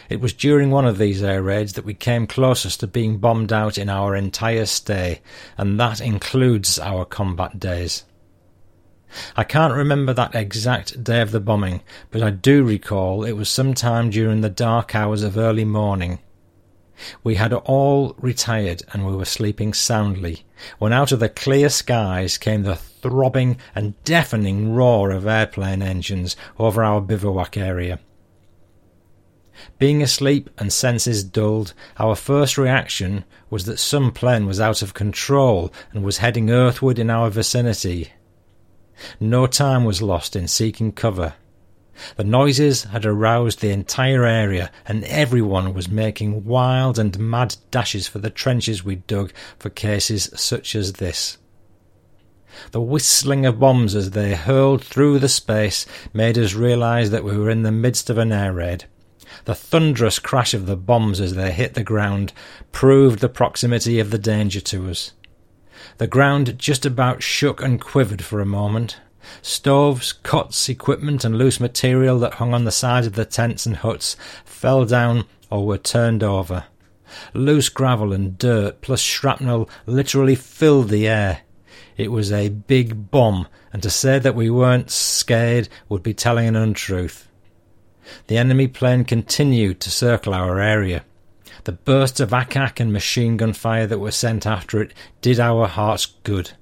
[0.08, 3.52] It was during one of these air raids that we came closest to being bombed
[3.52, 5.20] out in our entire stay,
[5.56, 8.04] and that includes our combat days.
[9.36, 11.80] I can't remember that exact day of the bombing,
[12.10, 16.18] but I do recall it was sometime during the dark hours of early morning.
[17.22, 20.44] We had all retired and we were sleeping soundly,
[20.78, 26.36] when out of the clear skies came the throbbing and deafening roar of airplane engines
[26.58, 28.00] over our bivouac area.
[29.78, 34.94] Being asleep and senses dulled, our first reaction was that some plane was out of
[34.94, 38.12] control and was heading earthward in our vicinity.
[39.20, 41.34] No time was lost in seeking cover.
[42.16, 48.06] The noises had aroused the entire area, and everyone was making wild and mad dashes
[48.06, 51.38] for the trenches we dug for cases such as this.
[52.70, 57.36] The whistling of bombs as they hurled through the space made us realize that we
[57.36, 58.84] were in the midst of an air raid.
[59.44, 62.32] The thunderous crash of the bombs as they hit the ground
[62.72, 65.12] proved the proximity of the danger to us.
[65.98, 68.98] The ground just about shook and quivered for a moment.
[69.42, 73.76] Stoves, cots, equipment, and loose material that hung on the sides of the tents and
[73.76, 76.64] huts fell down or were turned over.
[77.32, 81.40] Loose gravel and dirt plus shrapnel literally filled the air.
[81.96, 86.46] It was a big bomb, and to say that we weren't scared would be telling
[86.48, 87.27] an untruth.
[88.26, 91.04] The enemy plane continued to circle our area.
[91.64, 95.66] The bursts of ack and machine gun fire that were sent after it did our
[95.66, 96.52] hearts good.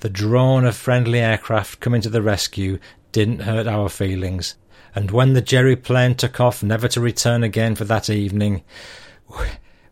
[0.00, 2.78] The drone of friendly aircraft coming to the rescue
[3.10, 4.54] didn't hurt our feelings,
[4.94, 8.62] and when the Jerry plane took off never to return again for that evening,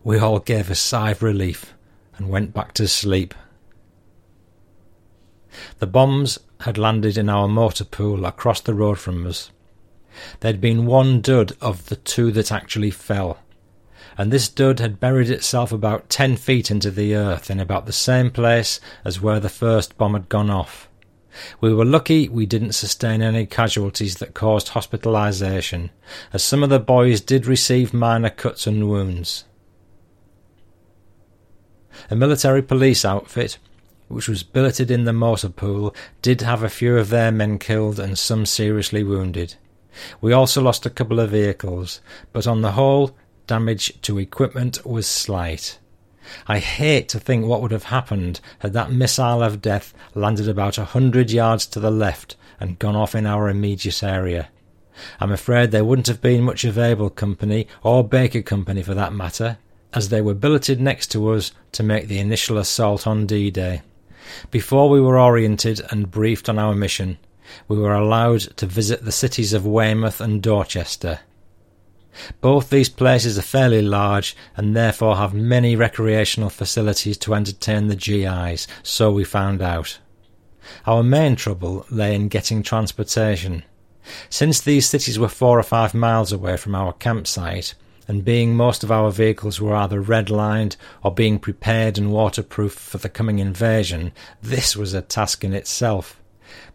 [0.04, 1.74] we all gave a sigh of relief
[2.16, 3.34] and went back to sleep.
[5.78, 9.50] The bombs had landed in our motor pool across the road from us.
[10.40, 13.38] There'd been one dud of the two that actually fell
[14.20, 17.92] and this dud had buried itself about ten feet into the earth in about the
[17.92, 20.90] same place as where the first bomb had gone off.
[21.58, 25.88] We were lucky we didn't sustain any casualties that caused hospitalisation,
[26.34, 29.44] as some of the boys did receive minor cuts and wounds.
[32.10, 33.58] A military police outfit,
[34.08, 37.98] which was billeted in the motor pool, did have a few of their men killed
[38.00, 39.54] and some seriously wounded.
[40.20, 42.00] We also lost a couple of vehicles,
[42.32, 43.16] but on the whole,
[43.46, 45.78] damage to equipment was slight.
[46.46, 50.78] I hate to think what would have happened had that missile of death landed about
[50.78, 54.48] a hundred yards to the left and gone off in our immediate area.
[55.18, 59.12] I'm afraid there wouldn't have been much of Able Company, or Baker Company for that
[59.12, 59.58] matter,
[59.92, 63.82] as they were billeted next to us to make the initial assault on D Day.
[64.50, 67.18] Before we were oriented and briefed on our mission,
[67.68, 71.20] we were allowed to visit the cities of Weymouth and Dorchester.
[72.40, 77.96] Both these places are fairly large and therefore have many recreational facilities to entertain the
[77.96, 79.98] GIs, so we found out.
[80.86, 83.64] Our main trouble lay in getting transportation.
[84.28, 87.74] Since these cities were four or five miles away from our campsite,
[88.08, 92.98] and being most of our vehicles were either red-lined or being prepared and waterproof for
[92.98, 96.19] the coming invasion, this was a task in itself.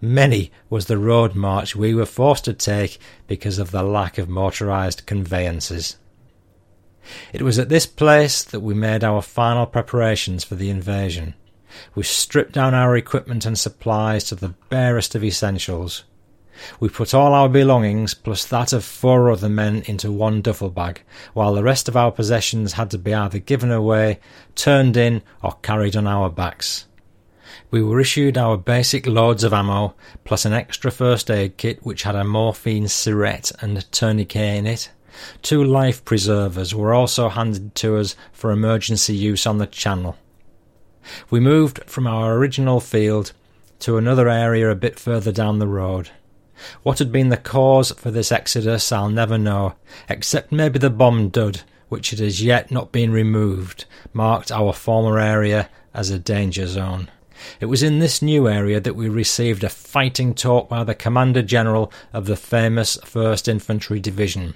[0.02, 2.98] Many was the road march we were forced to take
[3.28, 5.98] because of the lack of motorized conveyances.
[7.34, 11.36] It was at this place that we made our final preparations for the invasion.
[11.94, 16.04] We stripped down our equipment and supplies to the barest of essentials.
[16.80, 21.04] We put all our belongings, plus that of four other men, into one duffel bag,
[21.34, 24.20] while the rest of our possessions had to be either given away,
[24.56, 26.86] turned in, or carried on our backs.
[27.72, 32.04] We were issued our basic loads of ammo, plus an extra first aid kit which
[32.04, 34.92] had a morphine syrette and tourniquet in it.
[35.42, 40.18] Two life preservers were also handed to us for emergency use on the channel.
[41.30, 43.32] We moved from our original field
[43.80, 46.10] to another area a bit further down the road.
[46.84, 49.76] What had been the cause for this exodus I'll never know,
[50.08, 55.20] except maybe the bomb dud, which had as yet not been removed, marked our former
[55.20, 57.10] area as a danger zone.
[57.60, 61.42] It was in this new area that we received a fighting talk by the Commander
[61.42, 64.54] General of the famous 1st Infantry Division.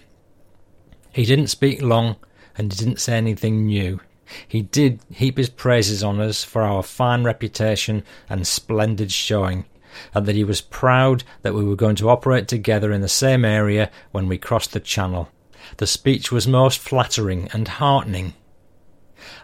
[1.11, 2.15] He didn't speak long,
[2.57, 3.99] and he didn't say anything new.
[4.47, 9.65] He did heap his praises on us for our fine reputation and splendid showing,
[10.13, 13.43] and that he was proud that we were going to operate together in the same
[13.43, 15.29] area when we crossed the Channel.
[15.77, 18.33] The speech was most flattering and heartening.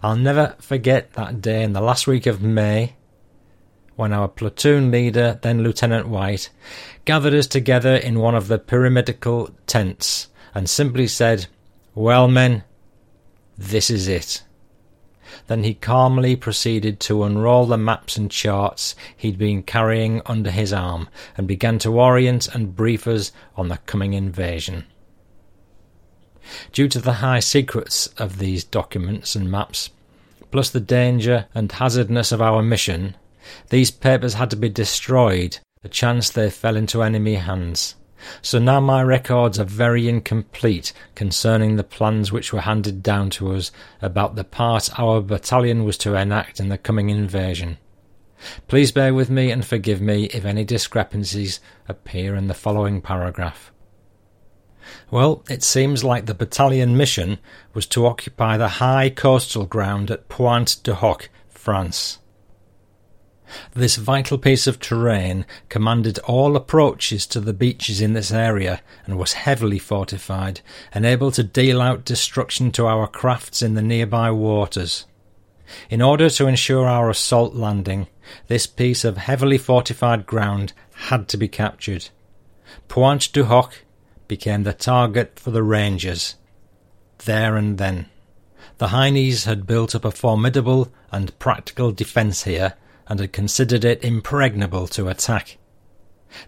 [0.01, 2.95] I'll never forget that day in the last week of May
[3.95, 6.49] when our platoon leader, then Lieutenant White,
[7.05, 11.47] gathered us together in one of the pyramidical tents and simply said,
[11.93, 12.63] Well, men,
[13.57, 14.43] this is it.
[15.47, 20.73] Then he calmly proceeded to unroll the maps and charts he'd been carrying under his
[20.73, 24.85] arm and began to orient and brief us on the coming invasion.
[26.71, 29.89] Due to the high secrets of these documents and maps,
[30.51, 33.15] plus the danger and hazardness of our mission,
[33.69, 37.95] these papers had to be destroyed the chance they fell into enemy hands.
[38.41, 43.53] So now my records are very incomplete concerning the plans which were handed down to
[43.53, 43.71] us
[44.01, 47.77] about the part our battalion was to enact in the coming invasion.
[48.67, 53.71] Please bear with me and forgive me if any discrepancies appear in the following paragraph.
[55.09, 57.39] Well, it seems like the battalion mission
[57.73, 62.19] was to occupy the high coastal ground at Pointe du Hoc, France.
[63.73, 69.17] This vital piece of terrain commanded all approaches to the beaches in this area and
[69.17, 70.61] was heavily fortified
[70.93, 75.05] and able to deal out destruction to our crafts in the nearby waters.
[75.89, 78.07] In order to ensure our assault landing,
[78.47, 80.73] this piece of heavily fortified ground
[81.09, 82.09] had to be captured.
[82.87, 83.83] Pointe du Hoc
[84.27, 86.35] became the target for the Rangers.
[87.25, 88.07] There and then.
[88.77, 92.73] The Heinies had built up a formidable and practical defence here
[93.07, 95.57] and had considered it impregnable to attack.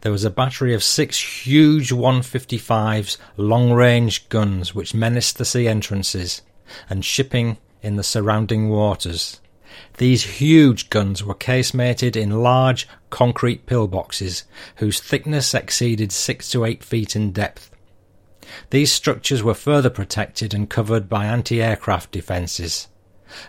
[0.01, 5.67] There was a battery of six huge 155s long range guns which menaced the sea
[5.67, 6.41] entrances
[6.89, 9.39] and shipping in the surrounding waters.
[9.97, 14.43] These huge guns were casemated in large concrete pillboxes
[14.77, 17.71] whose thickness exceeded six to eight feet in depth.
[18.71, 22.87] These structures were further protected and covered by anti aircraft defences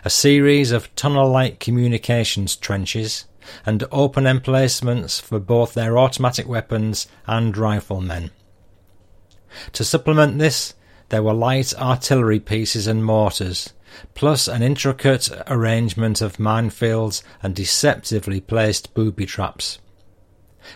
[0.03, 3.25] a series of tunnel-like communications trenches,
[3.65, 8.31] and open emplacements for both their automatic weapons and riflemen.
[9.73, 10.73] To supplement this,
[11.09, 13.73] there were light artillery pieces and mortars,
[14.13, 19.79] plus an intricate arrangement of minefields and deceptively placed booby traps.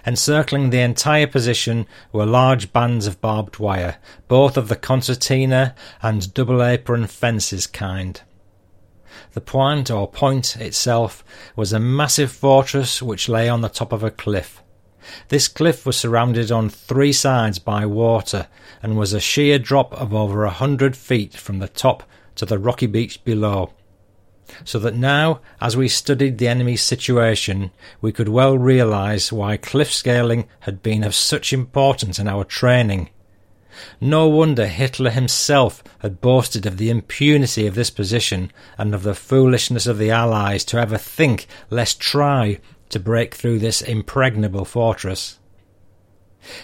[0.07, 3.97] Encircling the entire position were large bands of barbed wire,
[4.27, 8.21] both of the concertina and double apron fences kind.
[9.33, 11.23] The point or point itself
[11.55, 14.61] was a massive fortress which lay on the top of a cliff.
[15.27, 18.47] This cliff was surrounded on three sides by water
[18.81, 22.03] and was a sheer drop of over a hundred feet from the top
[22.35, 23.73] to the rocky beach below.
[24.65, 29.91] So that now, as we studied the enemy's situation, we could well realize why cliff
[29.91, 33.09] scaling had been of such importance in our training.
[33.99, 39.15] No wonder Hitler himself had boasted of the impunity of this position and of the
[39.15, 42.59] foolishness of the Allies to ever think, lest try,
[42.89, 45.39] to break through this impregnable fortress.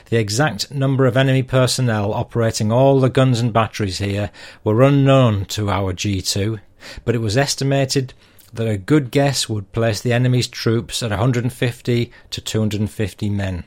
[0.09, 4.29] The exact number of enemy personnel operating all the guns and batteries here
[4.63, 6.59] were unknown to our G2,
[7.05, 8.13] but it was estimated
[8.53, 13.63] that a good guess would place the enemy's troops at 150 to 250 men.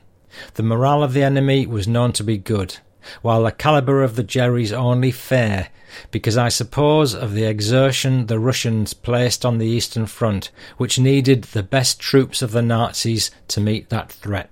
[0.55, 2.79] The morale of the enemy was known to be good,
[3.23, 5.69] while the calibre of the Jerry's only fair,
[6.11, 11.45] because I suppose of the exertion the Russians placed on the Eastern Front, which needed
[11.45, 14.51] the best troops of the Nazis to meet that threat.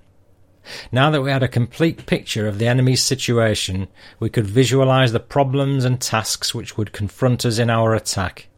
[0.93, 3.89] Now that we had a complete picture of the enemy's situation,
[4.19, 8.49] we could visualize the problems and tasks which would confront us in our attack.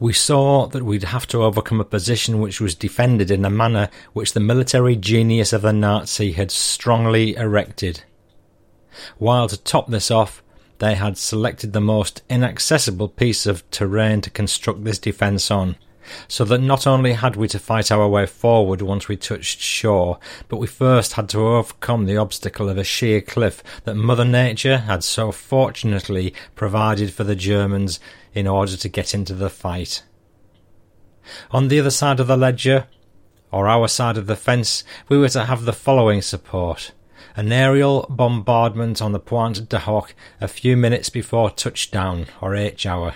[0.00, 3.90] We saw that we'd have to overcome a position which was defended in a manner
[4.14, 8.02] which the military genius of the Nazi had strongly erected
[9.18, 10.42] while to top this off,
[10.78, 15.76] they had selected the most inaccessible piece of terrain to construct this defence on,
[16.28, 20.18] so that not only had we to fight our way forward once we touched shore,
[20.48, 24.78] but we first had to overcome the obstacle of a sheer cliff that Mother Nature
[24.78, 27.98] had so fortunately provided for the Germans
[28.34, 30.02] in order to get into the fight.
[31.50, 32.86] On the other side of the ledger,
[33.50, 36.92] or our side of the fence, we were to have the following support.
[37.38, 42.86] An aerial bombardment on the Pointe du Hoc a few minutes before touchdown, or H
[42.86, 43.12] hour,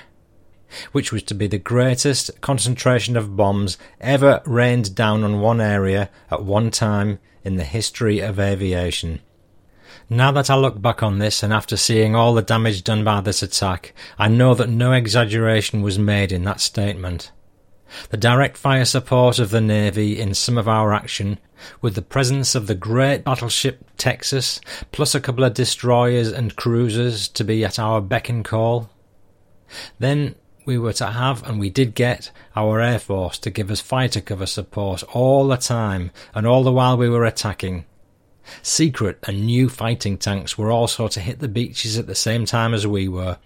[0.92, 6.10] which was to be the greatest concentration of bombs ever rained down on one area
[6.30, 9.20] at one time in the history of aviation.
[10.10, 13.22] Now that I look back on this and after seeing all the damage done by
[13.22, 17.32] this attack, I know that no exaggeration was made in that statement.
[18.11, 21.38] The direct fire support of the Navy in some of our action,
[21.80, 24.61] with the presence of the great battleship Texas,
[24.93, 28.91] plus a couple of destroyers and cruisers to be at our beck and call.
[29.99, 30.34] Then
[30.66, 34.20] we were to have, and we did get, our Air Force to give us fighter
[34.20, 37.86] cover support all the time and all the while we were attacking.
[38.62, 42.74] Secret and new fighting tanks were also to hit the beaches at the same time
[42.74, 43.38] as we were,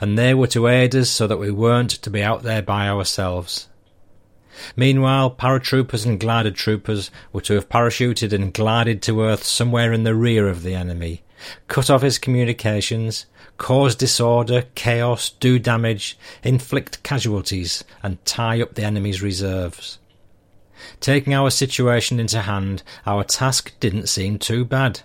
[0.00, 2.88] and they were to aid us so that we weren't to be out there by
[2.88, 3.68] ourselves.
[4.76, 10.04] Meanwhile, paratroopers and glider troopers were to have parachuted and glided to earth somewhere in
[10.04, 11.22] the rear of the enemy,
[11.68, 13.26] cut off his communications,
[13.58, 19.98] cause disorder, chaos, do damage, inflict casualties, and tie up the enemy's reserves.
[20.98, 25.00] Taking our situation into hand, our task didn't seem too bad.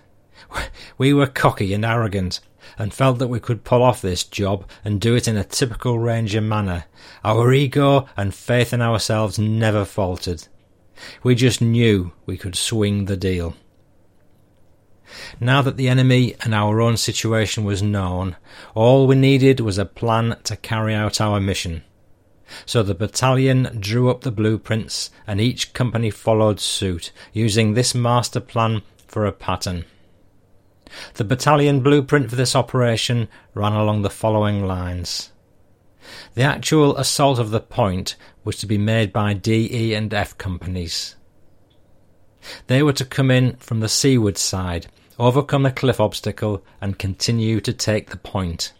[0.96, 2.40] We were cocky and arrogant,
[2.78, 5.98] and felt that we could pull off this job and do it in a typical
[5.98, 6.84] Ranger manner.
[7.24, 10.46] Our ego and faith in ourselves never faltered.
[11.22, 13.54] We just knew we could swing the deal.
[15.40, 18.36] Now that the enemy and our own situation was known,
[18.74, 21.82] all we needed was a plan to carry out our mission.
[22.64, 28.40] So the battalion drew up the blueprints and each company followed suit, using this master
[28.40, 29.84] plan for a pattern.
[31.14, 35.32] The battalion blueprint for this operation ran along the following lines.
[36.34, 40.38] The actual assault of the point was to be made by D, E, and F
[40.38, 41.16] companies.
[42.68, 44.86] They were to come in from the seaward side,
[45.18, 48.72] overcome the cliff obstacle, and continue to take the point.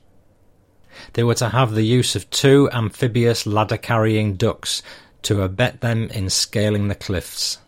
[1.14, 4.82] They were to have the use of two amphibious ladder carrying ducks
[5.22, 7.58] to abet them in scaling the cliffs.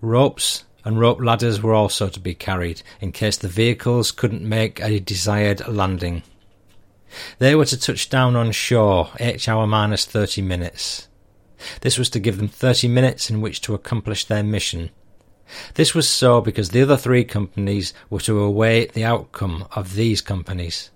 [0.00, 4.80] Ropes and rope ladders were also to be carried in case the vehicles couldn't make
[4.80, 6.22] a desired landing.
[7.38, 11.08] They were to touch down on shore H hour minus 30 minutes.
[11.80, 14.90] This was to give them 30 minutes in which to accomplish their mission.
[15.74, 20.20] This was so because the other three companies were to await the outcome of these
[20.20, 20.90] companies.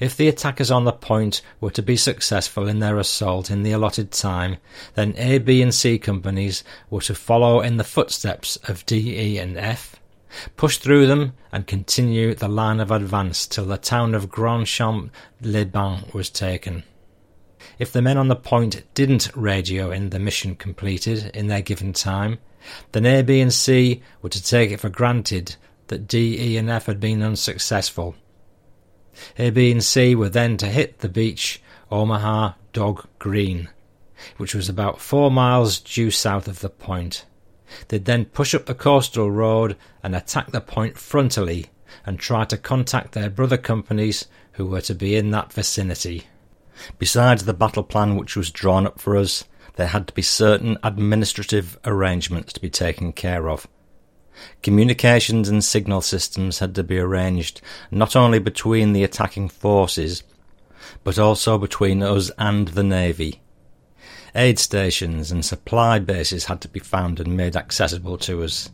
[0.00, 3.72] If the attackers on the point were to be successful in their assault in the
[3.72, 4.58] allotted time,
[4.94, 9.38] then A, B, and C companies were to follow in the footsteps of D, E,
[9.38, 9.96] and F,
[10.56, 16.30] push through them, and continue the line of advance till the town of Grandchamp-les-Bains was
[16.30, 16.84] taken.
[17.78, 21.92] If the men on the point didn't radio in the mission completed in their given
[21.92, 22.38] time,
[22.92, 25.56] then A, B, and C were to take it for granted
[25.88, 28.14] that D, E, and F had been unsuccessful
[29.38, 33.68] a, B, and C were then to hit the beach Omaha Dog Green,
[34.36, 37.24] which was about four miles due south of the point.
[37.88, 41.68] They'd then push up the coastal road and attack the point frontally
[42.04, 46.24] and try to contact their brother companies who were to be in that vicinity.
[46.98, 49.44] Besides the battle plan which was drawn up for us,
[49.76, 53.66] there had to be certain administrative arrangements to be taken care of.
[54.62, 57.60] Communications and signal systems had to be arranged
[57.90, 60.22] not only between the attacking forces,
[61.04, 63.40] but also between us and the Navy.
[64.34, 68.70] Aid stations and supply bases had to be found and made accessible to us.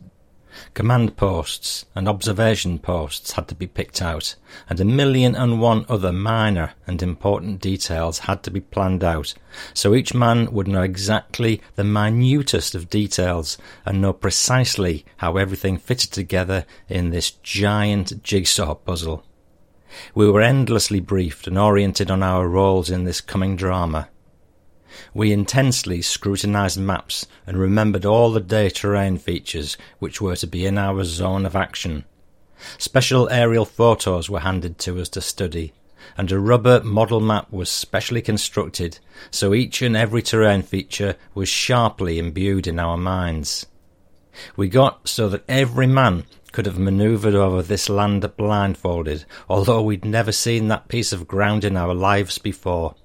[0.73, 4.35] Command posts and observation posts had to be picked out,
[4.69, 9.33] and a million and one other minor and important details had to be planned out,
[9.73, 15.77] so each man would know exactly the minutest of details and know precisely how everything
[15.77, 19.23] fitted together in this giant jigsaw puzzle.
[20.13, 24.09] We were endlessly briefed and oriented on our roles in this coming drama.
[25.13, 30.65] We intensely scrutinized maps and remembered all the day terrain features which were to be
[30.65, 32.05] in our zone of action.
[32.77, 35.73] Special aerial photos were handed to us to study,
[36.17, 38.99] and a rubber model map was specially constructed
[39.31, 43.65] so each and every terrain feature was sharply imbued in our minds.
[44.55, 50.05] We got so that every man could have manoeuvred over this land blindfolded, although we'd
[50.05, 52.95] never seen that piece of ground in our lives before.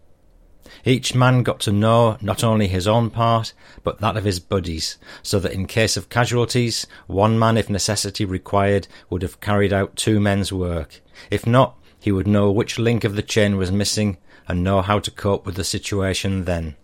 [0.87, 4.99] Each man got to know not only his own part, but that of his buddies,
[5.23, 9.97] so that in case of casualties, one man, if necessity required, would have carried out
[9.97, 11.01] two men's work.
[11.31, 14.99] If not, he would know which link of the chain was missing and know how
[14.99, 16.77] to cope with the situation then.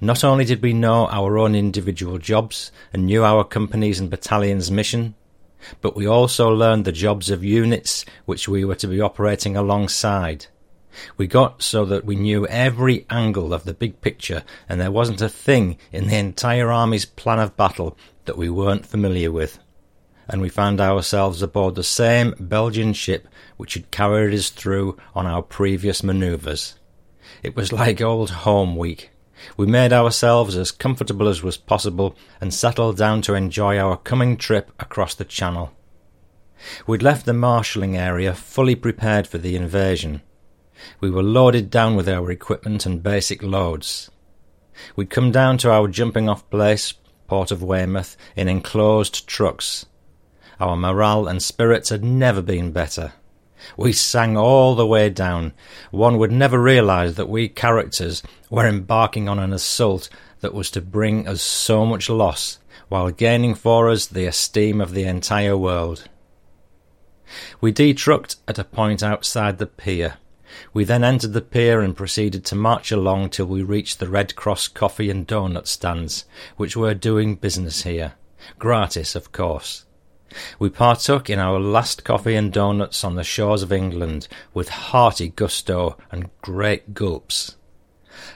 [0.00, 4.70] Not only did we know our own individual jobs and knew our company's and battalion's
[4.70, 5.16] mission,
[5.80, 10.46] but we also learned the jobs of units which we were to be operating alongside.
[11.16, 15.20] We got so that we knew every angle of the big picture, and there wasn't
[15.20, 19.58] a thing in the entire army's plan of battle that we weren't familiar with.
[20.28, 25.26] And we found ourselves aboard the same Belgian ship which had carried us through on
[25.26, 26.76] our previous manoeuvres.
[27.42, 29.10] It was like old home week.
[29.56, 34.36] We made ourselves as comfortable as was possible and settled down to enjoy our coming
[34.36, 35.72] trip across the Channel.
[36.86, 40.22] We'd left the marshalling area fully prepared for the invasion.
[41.00, 44.10] We were loaded down with our equipment and basic loads.
[44.96, 46.94] We'd come down to our jumping off place,
[47.26, 49.86] Port of Weymouth, in enclosed trucks.
[50.60, 53.12] Our morale and spirits had never been better.
[53.76, 55.52] We sang all the way down.
[55.90, 60.08] One would never realise that we characters were embarking on an assault
[60.40, 62.58] that was to bring us so much loss,
[62.88, 66.08] while gaining for us the esteem of the entire world.
[67.60, 70.18] We detrucked at a point outside the pier.
[70.74, 74.34] We then entered the pier and proceeded to march along till we reached the Red
[74.34, 76.24] Cross coffee and doughnut stands,
[76.56, 78.14] which were doing business here.
[78.58, 79.86] Gratis, of course.
[80.58, 85.28] We partook in our last coffee and doughnuts on the shores of England with hearty
[85.28, 87.54] gusto and great gulps.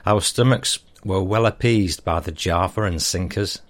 [0.06, 3.62] Our stomachs were well appeased by the java and sinkers.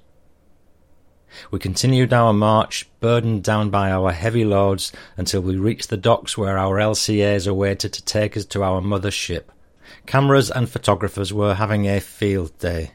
[1.51, 6.37] We continued our march, burdened down by our heavy loads, until we reached the docks
[6.37, 9.53] where our LCAs awaited to take us to our mother ship.
[10.07, 12.93] Cameras and photographers were having a field day.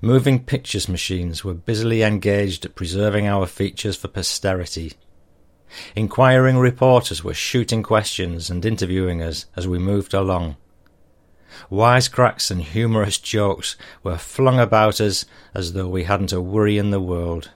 [0.00, 4.92] Moving pictures machines were busily engaged at preserving our features for posterity.
[5.94, 10.56] Inquiring reporters were shooting questions and interviewing us as we moved along.
[11.70, 16.90] Wisecracks and humorous jokes were flung about us as though we hadn't a worry in
[16.90, 17.50] the world.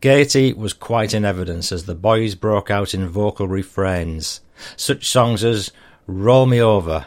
[0.00, 4.40] Gaiety was quite in evidence as the boys broke out in vocal refrains,
[4.76, 5.70] such songs as
[6.06, 7.06] Roll Me Over,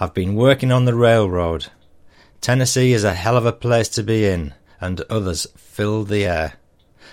[0.00, 1.68] I've been working on the railroad,
[2.44, 6.54] Tennessee is a hell of a place to be in, and others filled the air.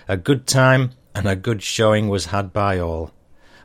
[0.07, 3.11] A good time and a good showing was had by all.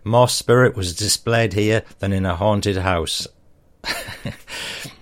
[0.05, 3.27] More spirit was displayed here than in a haunted house.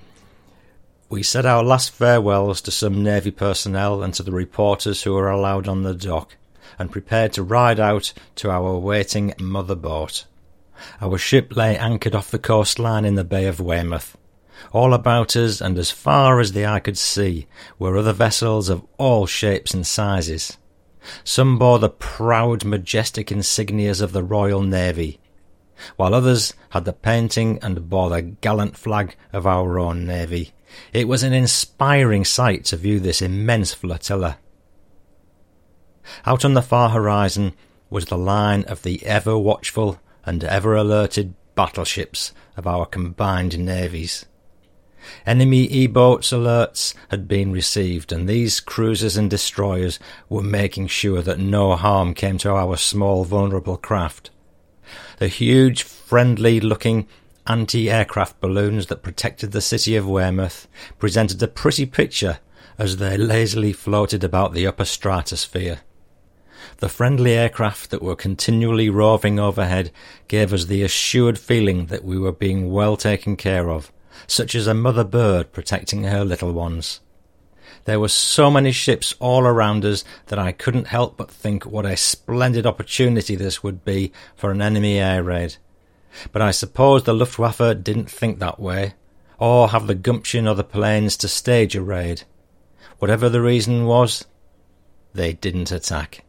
[1.09, 5.31] we said our last farewells to some Navy personnel and to the reporters who were
[5.31, 6.37] allowed on the dock,
[6.79, 10.25] and prepared to ride out to our waiting mother boat.
[11.01, 14.17] Our ship lay anchored off the coastline in the Bay of Weymouth.
[14.73, 17.47] All about us, and as far as the eye could see,
[17.79, 20.57] were other vessels of all shapes and sizes.
[21.23, 25.21] Some bore the proud, majestic insignias of the Royal Navy,
[25.97, 30.54] while others had the painting and bore the gallant flag of our own navy.
[30.93, 34.39] It was an inspiring sight to view this immense flotilla.
[36.27, 37.55] Out on the far horizon
[37.91, 44.27] was the line of the ever watchful and ever alerted battleships of our combined navies.
[45.27, 49.99] Enemy E-boats alerts had been received, and these cruisers and destroyers
[50.29, 54.31] were making sure that no harm came to our small, vulnerable craft.
[55.19, 57.07] The huge, friendly-looking
[57.47, 60.67] anti-aircraft balloons that protected the city of Weymouth
[60.99, 62.39] presented a pretty picture
[62.79, 65.81] as they lazily floated about the upper stratosphere.
[66.79, 69.93] The friendly aircraft that were continually roving overhead
[70.29, 73.93] gave us the assured feeling that we were being well taken care of,
[74.27, 77.01] such as a mother bird protecting her little ones.
[77.85, 81.85] There were so many ships all around us that I couldn't help but think what
[81.85, 85.57] a splendid opportunity this would be for an enemy air raid.
[86.33, 88.95] But I suppose the Luftwaffe didn't think that way,
[89.39, 92.23] or have the gumption or the planes to stage a raid.
[92.99, 94.25] Whatever the reason was,
[95.13, 96.25] they didn't attack.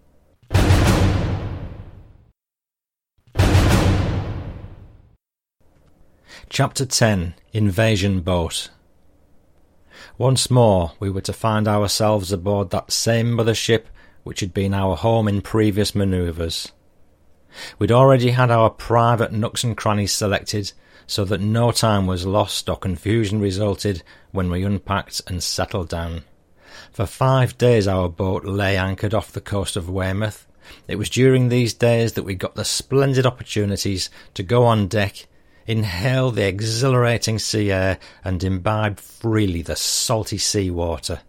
[6.50, 8.70] Chapter 10 Invasion Boat
[10.18, 13.90] Once more we were to find ourselves aboard that same mother ship
[14.24, 16.72] which had been our home in previous manoeuvres.
[17.80, 20.72] We'd already had our private nooks and crannies selected,
[21.08, 26.24] so that no time was lost or confusion resulted when we unpacked and settled down.
[26.92, 30.48] For five days our boat lay anchored off the coast of Weymouth.
[30.88, 35.28] It was during these days that we got the splendid opportunities to go on deck
[35.66, 41.22] inhale the exhilarating sea air, and imbibe freely the salty sea water.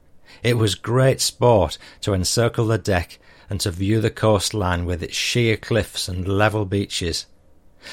[0.42, 3.18] It was great sport to encircle the deck
[3.48, 7.26] and to view the coastline with its sheer cliffs and level beaches.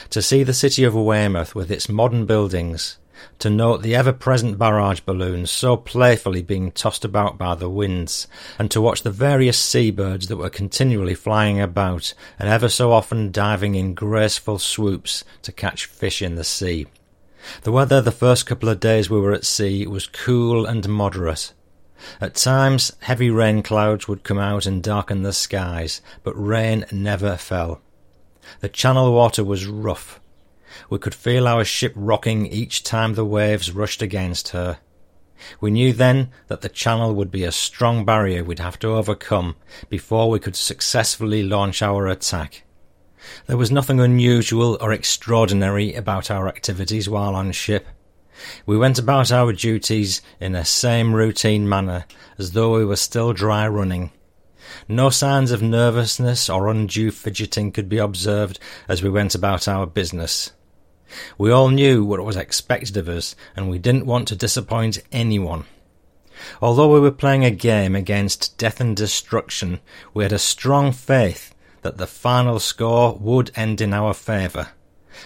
[0.10, 2.98] To see the city of Weymouth with its modern buildings,
[3.40, 8.28] to note the ever present barrage balloons so playfully being tossed about by the winds,
[8.58, 13.32] and to watch the various seabirds that were continually flying about and ever so often
[13.32, 16.88] diving in graceful swoops to catch fish in the sea.
[17.64, 21.54] The weather the first couple of days we were at sea was cool and moderate.
[22.20, 27.38] At times, heavy rain clouds would come out and darken the skies, but rain never
[27.38, 27.82] fell.
[28.60, 30.20] The channel water was rough,
[30.90, 34.80] we could feel our ship rocking each time the waves rushed against her.
[35.60, 39.56] We knew then that the channel would be a strong barrier we'd have to overcome
[39.90, 42.64] before we could successfully launch our attack.
[43.48, 47.88] There was nothing unusual or extraordinary about our activities while on ship.
[48.66, 52.06] We went about our duties in the same routine manner
[52.38, 54.12] as though we were still dry running.
[54.88, 59.86] No signs of nervousness or undue fidgeting could be observed as we went about our
[59.86, 60.52] business.
[61.38, 65.66] We all knew what was expected of us, and we didn't want to disappoint anyone.
[66.62, 69.80] Although we were playing a game against death and destruction,
[70.14, 71.54] we had a strong faith
[71.84, 74.70] that the final score would end in our favour.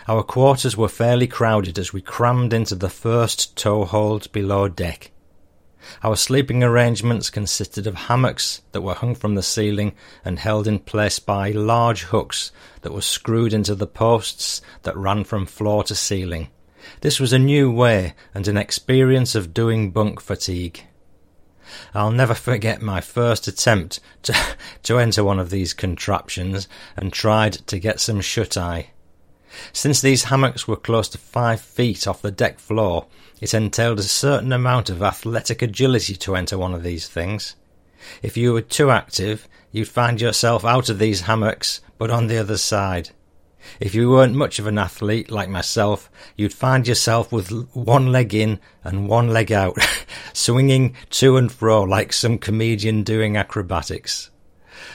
[0.07, 5.11] Our quarters were fairly crowded as we crammed into the first tow hold below deck.
[6.03, 9.93] Our sleeping arrangements consisted of hammocks that were hung from the ceiling
[10.25, 15.23] and held in place by large hooks that were screwed into the posts that ran
[15.23, 16.49] from floor to ceiling.
[17.01, 20.83] This was a new way and an experience of doing bunk fatigue.
[21.93, 24.35] I'll never forget my first attempt to,
[24.83, 28.91] to enter one of these contraptions and tried to get some shut eye.
[29.73, 33.05] Since these hammocks were close to five feet off the deck floor,
[33.39, 37.55] it entailed a certain amount of athletic agility to enter one of these things.
[38.21, 42.37] If you were too active, you'd find yourself out of these hammocks, but on the
[42.37, 43.11] other side.
[43.79, 48.33] If you weren't much of an athlete like myself, you'd find yourself with one leg
[48.33, 49.77] in and one leg out,
[50.33, 54.29] swinging to and fro like some comedian doing acrobatics.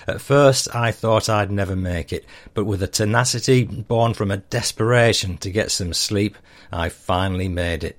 [0.06, 2.24] At first, I thought I'd never make it,
[2.54, 6.36] but with a tenacity born from a desperation to get some sleep,
[6.72, 7.98] I finally made it.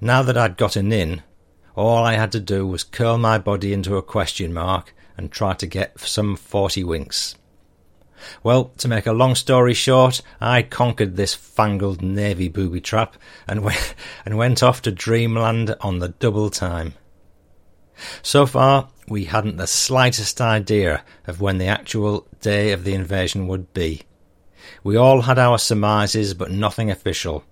[0.00, 1.22] Now that I'd gotten in,
[1.74, 5.54] all I had to do was curl my body into a question mark and try
[5.54, 7.36] to get some forty winks.
[8.42, 13.16] Well, to make a long story short, I conquered this fangled navy booby trap
[13.46, 16.94] and went, and went off to dreamland on the double time.
[18.22, 23.48] So far, we hadn't the slightest idea of when the actual day of the invasion
[23.48, 24.02] would be.
[24.84, 27.42] We all had our surmises, but nothing official.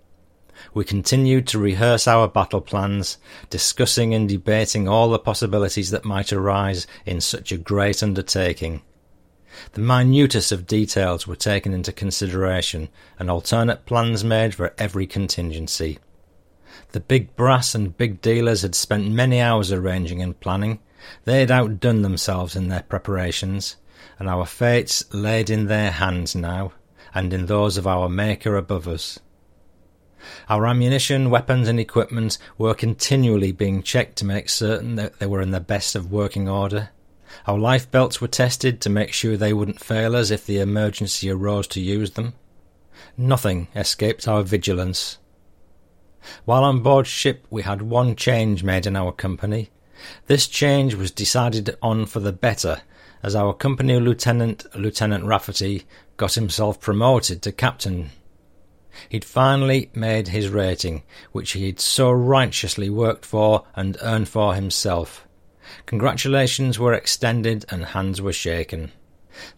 [0.72, 3.18] We continued to rehearse our battle plans,
[3.50, 8.82] discussing and debating all the possibilities that might arise in such a great undertaking.
[9.72, 12.88] The minutest of details were taken into consideration,
[13.18, 15.98] and alternate plans made for every contingency.
[16.92, 20.78] The big brass and big dealers had spent many hours arranging and planning.
[21.24, 23.76] They had outdone themselves in their preparations,
[24.18, 26.72] and our fates laid in their hands now,
[27.14, 29.18] and in those of our Maker above us.
[30.48, 35.40] Our ammunition, weapons, and equipment were continually being checked to make certain that they were
[35.40, 36.90] in the best of working order.
[37.46, 41.30] Our life belts were tested to make sure they wouldn't fail us if the emergency
[41.30, 42.34] arose to use them.
[43.16, 45.18] Nothing escaped our vigilance.
[46.44, 49.70] While on board ship, we had one change made in our company.
[50.26, 52.82] This change was decided on for the better,
[53.22, 55.86] as our company lieutenant, Lieutenant Rafferty,
[56.16, 58.10] got himself promoted to captain.
[59.08, 65.26] He'd finally made his rating, which he'd so righteously worked for and earned for himself.
[65.86, 68.92] Congratulations were extended and hands were shaken.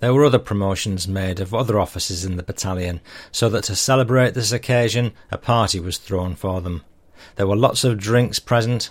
[0.00, 3.00] There were other promotions made of other officers in the battalion,
[3.32, 6.82] so that to celebrate this occasion a party was thrown for them.
[7.36, 8.90] There were lots of drinks present,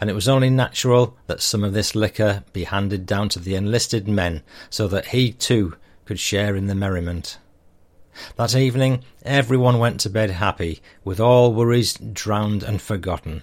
[0.00, 3.54] and it was only natural that some of this liquor be handed down to the
[3.54, 5.76] enlisted men, so that he too
[6.06, 7.38] could share in the merriment.
[8.36, 13.42] That evening everyone went to bed happy, with all worries drowned and forgotten.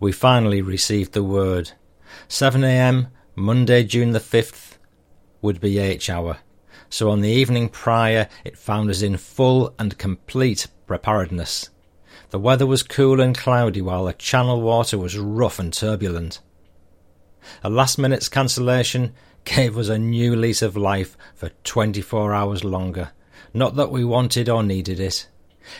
[0.00, 1.72] We finally received the word.
[2.28, 4.76] 7 a.m., Monday, June the 5th,
[5.42, 6.38] would be H hour,
[6.88, 11.68] so on the evening prior it found us in full and complete preparedness.
[12.34, 16.40] The weather was cool and cloudy while the channel water was rough and turbulent.
[17.62, 19.14] A last minute's cancellation
[19.44, 23.12] gave us a new lease of life for 24 hours longer.
[23.52, 25.28] Not that we wanted or needed it.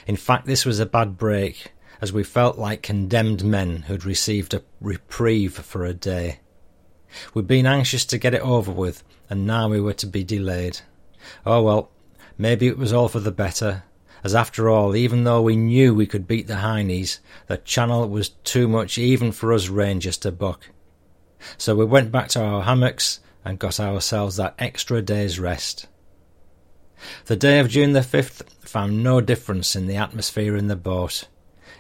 [0.07, 4.55] In fact, this was a bad break, as we felt like condemned men who'd received
[4.55, 6.39] a reprieve for a day.
[7.35, 10.83] We'd been anxious to get it over with, and now we were to be delayed.
[11.45, 11.91] Oh well,
[12.39, 13.83] maybe it was all for the better.
[14.25, 18.31] As after all, even though we knew we could beat the Heinies, the channel was
[18.31, 20.71] too much even for us Rangers to buck.
[21.59, 25.87] So we went back to our hammocks and got ourselves that extra day's rest.
[27.27, 31.29] The day of June the 5th found no difference in the atmosphere in the boat.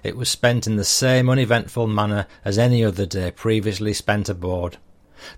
[0.02, 4.76] It was spent in the same uneventful manner as any other day previously spent aboard.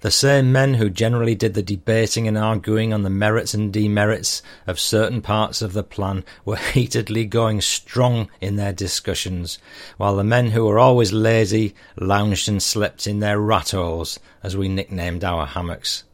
[0.00, 4.42] The same men who generally did the debating and arguing on the merits and demerits
[4.66, 9.58] of certain parts of the plan were heatedly going strong in their discussions,
[9.96, 14.56] while the men who were always lazy lounged and slept in their rat holes, as
[14.56, 16.04] we nicknamed our hammocks.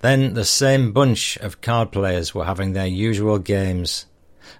[0.00, 4.04] Then the same bunch of card players were having their usual games,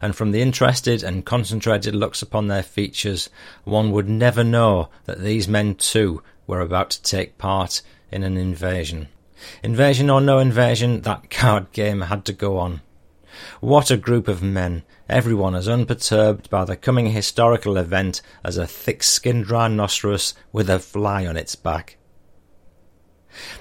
[0.01, 3.29] and from the interested and concentrated looks upon their features,
[3.65, 7.83] one would never know that these men too were about to take part
[8.13, 9.09] in an invasion.
[9.63, 12.83] Invasion or no invasion, that card game had to go on.
[13.61, 18.67] What a group of men, everyone as unperturbed by the coming historical event as a
[18.67, 21.97] thick skinned rhinoceros with a fly on its back.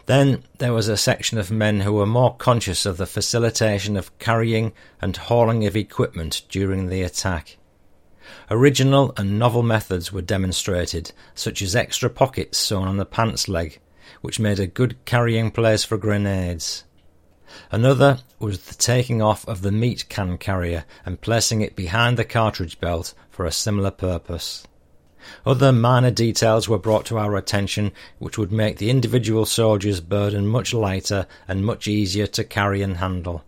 [0.05, 4.17] Then there was a section of men who were more conscious of the facilitation of
[4.19, 7.57] carrying and hauling of equipment during the attack.
[8.49, 13.79] Original and novel methods were demonstrated, such as extra pockets sewn on the pants leg,
[14.21, 16.83] which made a good carrying place for grenades.
[17.71, 22.25] Another was the taking off of the meat can carrier and placing it behind the
[22.25, 24.65] cartridge belt for a similar purpose.
[25.45, 30.47] Other minor details were brought to our attention which would make the individual soldier's burden
[30.47, 33.43] much lighter and much easier to carry and handle.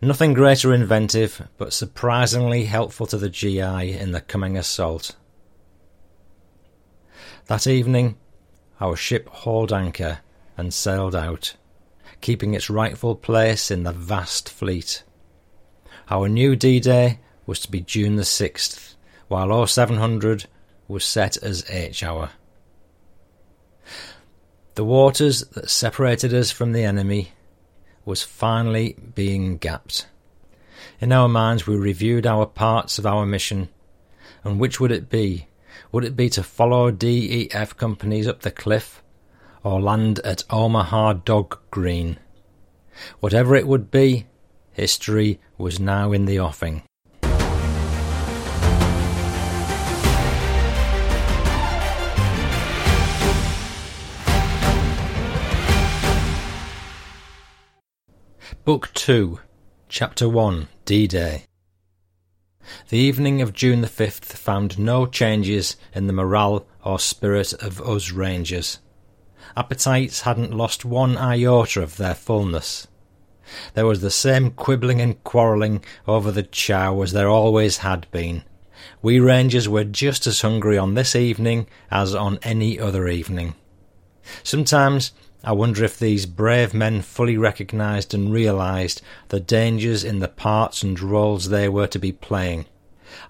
[0.00, 5.16] Nothing great or inventive, but surprisingly helpful to the GI in the coming assault.
[7.46, 8.16] That evening,
[8.82, 10.18] our ship hauled anchor
[10.56, 11.54] and sailed out,
[12.20, 15.04] keeping its rightful place in the vast fleet.
[16.10, 18.96] Our new D Day was to be June the 6th,
[19.28, 20.46] while 0700
[20.88, 22.30] was set as H hour.
[24.74, 27.32] The waters that separated us from the enemy
[28.04, 30.06] was finally being gapped.
[31.00, 33.68] In our minds, we reviewed our parts of our mission,
[34.42, 35.46] and which would it be
[35.92, 39.02] would it be to follow DEF companies up the cliff
[39.62, 42.18] or land at Omaha Dog Green?
[43.20, 44.26] Whatever it would be,
[44.72, 46.82] history was now in the offing.
[58.64, 59.40] Book 2,
[59.88, 61.44] Chapter 1 D Day
[62.88, 67.80] the evening of June the 5th found no changes in the morale or spirit of
[67.80, 68.78] us Rangers.
[69.56, 72.86] Appetites hadn't lost one iota of their fullness.
[73.74, 78.44] There was the same quibbling and quarrelling over the chow as there always had been.
[79.02, 83.54] We Rangers were just as hungry on this evening as on any other evening.
[84.42, 85.12] Sometimes
[85.44, 90.82] I wonder if these brave men fully recognised and realised the dangers in the parts
[90.82, 92.66] and roles they were to be playing.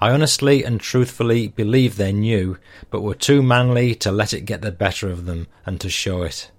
[0.01, 2.59] I honestly and truthfully believe they knew,
[2.91, 6.23] but were too manly to let it get the better of them and to show
[6.23, 6.51] it.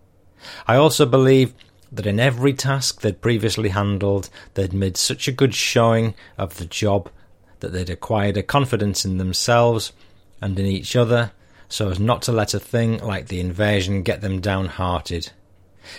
[0.67, 1.53] I also believe
[1.91, 6.65] that in every task they'd previously handled, they'd made such a good showing of the
[6.65, 7.09] job
[7.59, 9.93] that they'd acquired a confidence in themselves
[10.41, 11.31] and in each other
[11.73, 15.31] so as not to let a thing like the invasion get them downhearted.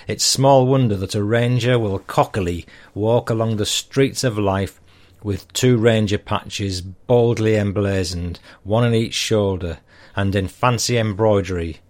[0.07, 4.81] It's small wonder that a ranger will cockily walk along the streets of life
[5.23, 9.79] with two ranger patches boldly emblazoned, one on each shoulder,
[10.15, 11.81] and in fancy embroidery,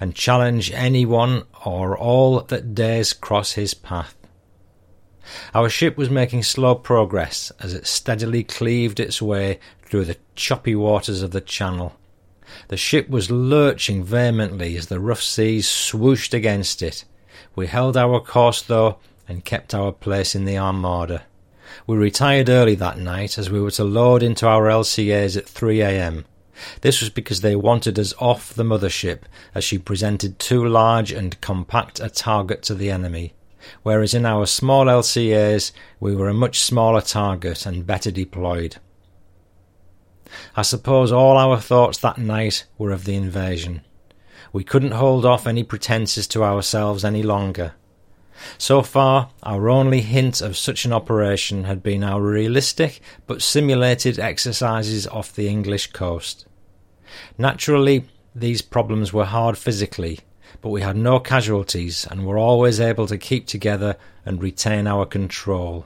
[0.00, 4.16] and challenge anyone or all that dares cross his path.
[5.54, 10.74] Our ship was making slow progress as it steadily cleaved its way through the choppy
[10.74, 11.96] waters of the channel.
[12.68, 17.04] The ship was lurching vehemently as the rough seas swooshed against it,
[17.56, 18.98] we held our course, though,
[19.28, 21.24] and kept our place in the Armada.
[21.86, 25.80] We retired early that night as we were to load into our LCAs at 3
[25.80, 26.24] a.m.
[26.82, 29.20] This was because they wanted us off the mothership
[29.54, 33.34] as she presented too large and compact a target to the enemy,
[33.82, 38.76] whereas in our small LCAs we were a much smaller target and better deployed.
[40.56, 43.82] I suppose all our thoughts that night were of the invasion.
[44.54, 47.72] We couldn't hold off any pretences to ourselves any longer.
[48.56, 54.20] So far, our only hint of such an operation had been our realistic but simulated
[54.20, 56.46] exercises off the English coast.
[57.36, 60.20] Naturally, these problems were hard physically,
[60.62, 65.04] but we had no casualties and were always able to keep together and retain our
[65.04, 65.84] control.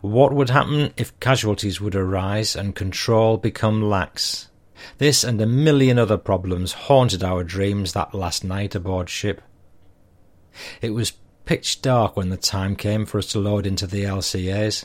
[0.00, 4.48] What would happen if casualties would arise and control become lax?
[4.98, 9.42] This and a million other problems haunted our dreams that last night aboard ship.
[10.80, 11.12] It was
[11.44, 14.84] pitch dark when the time came for us to load into the LCAs.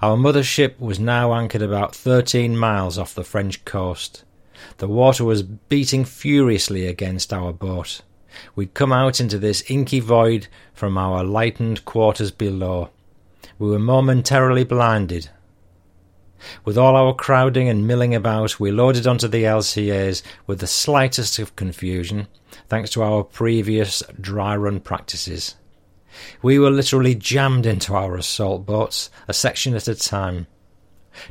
[0.00, 4.24] Our mother ship was now anchored about thirteen miles off the French coast.
[4.78, 8.02] The water was beating furiously against our boat.
[8.54, 12.90] We'd come out into this inky void from our lightened quarters below.
[13.58, 15.30] We were momentarily blinded.
[16.64, 21.38] With all our crowding and milling about, we loaded onto the LCAs with the slightest
[21.38, 22.28] of confusion,
[22.68, 25.56] thanks to our previous dry run practices.
[26.42, 30.46] We were literally jammed into our assault boats, a section at a time.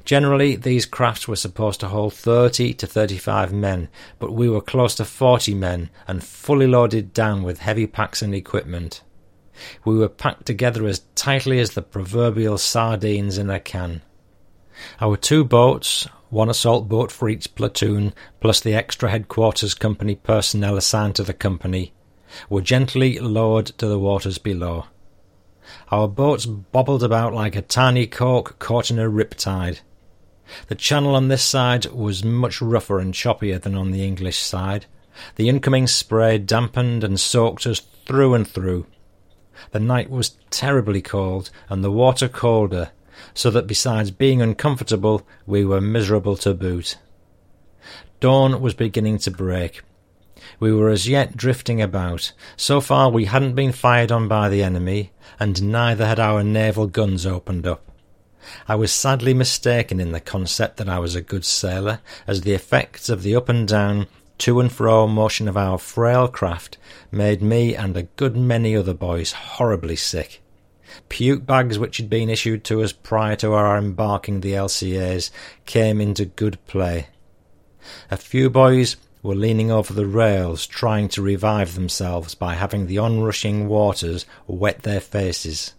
[0.06, 3.90] Generally, these crafts were supposed to hold 30 to 35 men,
[4.20, 8.34] but we were close to 40 men and fully loaded down with heavy packs and
[8.34, 9.02] equipment.
[9.86, 14.02] We were packed together as tightly as the proverbial sardines in a can.
[15.00, 20.78] Our two boats, one assault boat for each platoon, plus the extra headquarters company personnel
[20.78, 21.94] assigned to the company,
[22.50, 24.86] were gently lowered to the waters below.
[25.92, 29.80] Our boats bobbled about like a tiny cork caught in a riptide.
[30.68, 34.88] The channel on this side was much rougher and choppier than on the English side.
[35.36, 38.88] The incoming spray dampened and soaked us through and through.
[39.72, 42.92] The night was terribly cold, and the water colder,
[43.34, 46.98] so that besides being uncomfortable, we were miserable to boot.
[48.20, 49.82] Dawn was beginning to break.
[50.60, 52.34] We were as yet drifting about.
[52.56, 56.88] So far we hadn't been fired on by the enemy, and neither had our naval
[56.88, 57.92] guns opened up.
[58.68, 62.54] I was sadly mistaken in the concept that I was a good sailor, as the
[62.54, 64.08] effects of the up and down,
[64.40, 66.78] to and fro motion of our frail craft
[67.12, 70.43] made me and a good many other boys horribly sick.
[71.10, 75.32] Puke bags which had been issued to us prior to our embarking the LCAs
[75.66, 77.08] came into good play.
[78.10, 82.98] A few boys were leaning over the rails trying to revive themselves by having the
[82.98, 85.74] onrushing waters wet their faces.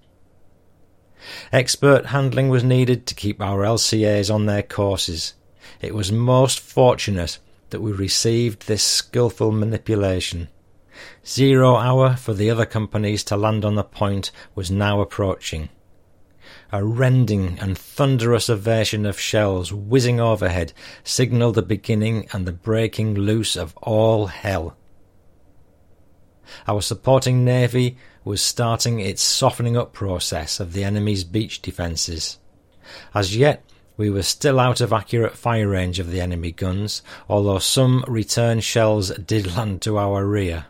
[1.52, 5.34] Expert handling was needed to keep our LCAs on their courses.
[5.80, 7.38] It was most fortunate
[7.70, 10.48] that we received this skilful manipulation.
[11.26, 15.70] Zero hour for the other companies to land on the point was now approaching.
[16.70, 23.14] A rending and thunderous aversion of shells whizzing overhead signalled the beginning and the breaking
[23.14, 24.76] loose of all hell.
[26.68, 32.38] Our supporting navy was starting its softening up process of the enemy's beach defences.
[33.14, 33.64] As yet,
[33.96, 38.60] we were still out of accurate fire range of the enemy guns, although some return
[38.60, 40.66] shells did land to our rear.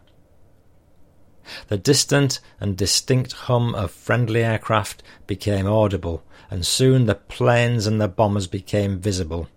[1.69, 8.01] The distant and distinct hum of friendly aircraft became audible, and soon the planes and
[8.01, 9.49] the bombers became visible.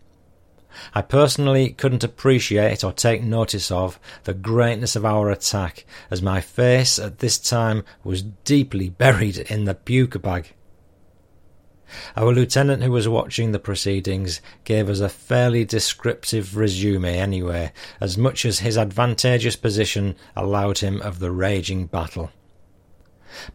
[0.93, 6.41] I personally couldn't appreciate or take notice of the greatness of our attack, as my
[6.41, 10.53] face at this time was deeply buried in the puke bag.
[12.15, 17.71] Our lieutenant, who was watching the proceedings, gave us a fairly descriptive resume anyway,
[18.01, 22.31] as much as his advantageous position allowed him of the raging battle.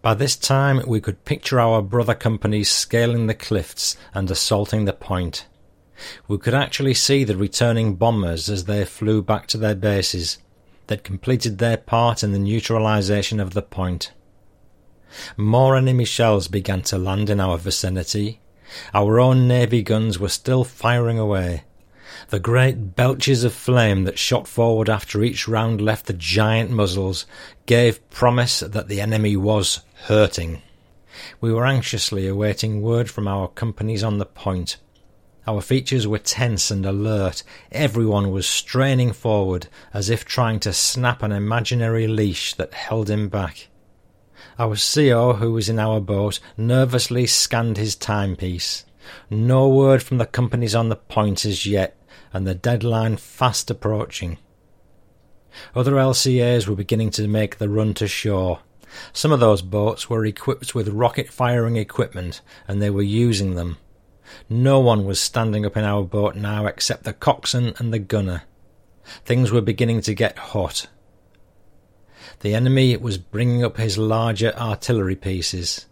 [0.00, 4.92] By this time we could picture our brother companies scaling the cliffs and assaulting the
[4.92, 5.46] point.
[6.28, 10.38] We could actually see the returning bombers as they flew back to their bases.
[10.86, 14.12] They'd completed their part in the neutralization of the point.
[15.36, 18.40] More enemy shells began to land in our vicinity.
[18.94, 21.64] Our own navy guns were still firing away.
[22.28, 27.26] The great belches of flame that shot forward after each round left the giant muzzles
[27.66, 30.62] gave promise that the enemy was hurting.
[31.40, 34.76] We were anxiously awaiting word from our companies on the point.
[35.46, 37.42] Our features were tense and alert.
[37.72, 43.28] Everyone was straining forward as if trying to snap an imaginary leash that held him
[43.28, 43.68] back.
[44.58, 48.84] Our CO, who was in our boat, nervously scanned his timepiece.
[49.30, 51.96] No word from the companies on the point as yet,
[52.32, 54.38] and the deadline fast approaching.
[55.74, 58.60] Other LCAs were beginning to make the run to shore.
[59.12, 63.78] Some of those boats were equipped with rocket firing equipment, and they were using them.
[64.48, 68.42] No one was standing up in our boat now except the coxswain and the gunner.
[69.24, 70.86] Things were beginning to get hot.
[72.42, 75.86] The enemy was bringing up his larger artillery pieces.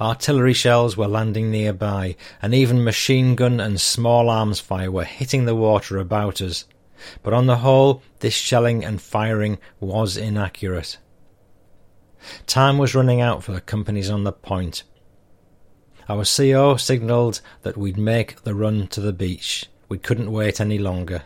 [0.00, 5.44] Artillery shells were landing nearby, and even machine gun and small arms fire were hitting
[5.44, 6.66] the water about us.
[7.24, 10.98] But on the whole, this shelling and firing was inaccurate.
[12.46, 14.84] Time was running out for the companies on the point.
[16.08, 19.66] Our CO signalled that we'd make the run to the beach.
[19.88, 21.24] We couldn't wait any longer.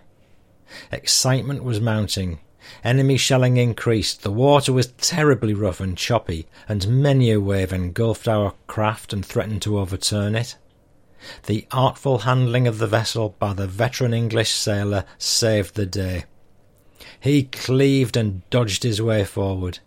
[0.91, 2.41] Excitement was mounting.
[2.85, 4.23] Enemy shelling increased.
[4.23, 9.25] The water was terribly rough and choppy, and many a wave engulfed our craft and
[9.25, 10.57] threatened to overturn it.
[11.47, 16.25] The artful handling of the vessel by the veteran English sailor saved the day.
[17.19, 19.81] He cleaved and dodged his way forward.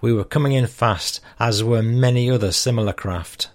[0.00, 3.50] We were coming in fast, as were many other similar craft.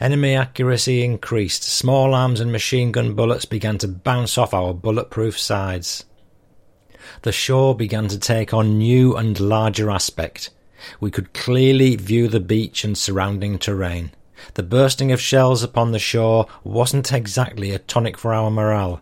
[0.00, 1.62] Enemy accuracy increased.
[1.62, 6.04] Small arms and machine gun bullets began to bounce off our bulletproof sides.
[7.24, 10.50] The shore began to take on new and larger aspect.
[11.00, 14.10] We could clearly view the beach and surrounding terrain.
[14.52, 19.00] The bursting of shells upon the shore wasn't exactly a tonic for our morale.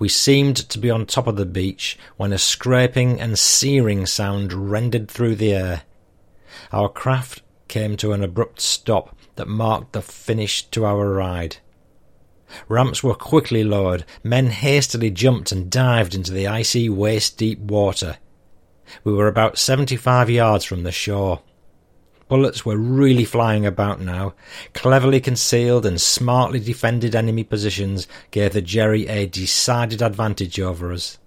[0.00, 4.52] We seemed to be on top of the beach when a scraping and searing sound
[4.52, 5.82] rended through the air.
[6.72, 11.58] Our craft came to an abrupt stop that marked the finish to our ride.
[12.68, 18.18] Ramps were quickly lowered, men hastily jumped and dived into the icy waist deep water.
[19.04, 21.40] We were about seventy five yards from the shore.
[22.28, 24.34] Bullets were really flying about now.
[24.72, 31.18] Cleverly concealed and smartly defended enemy positions gave the Jerry a decided advantage over us.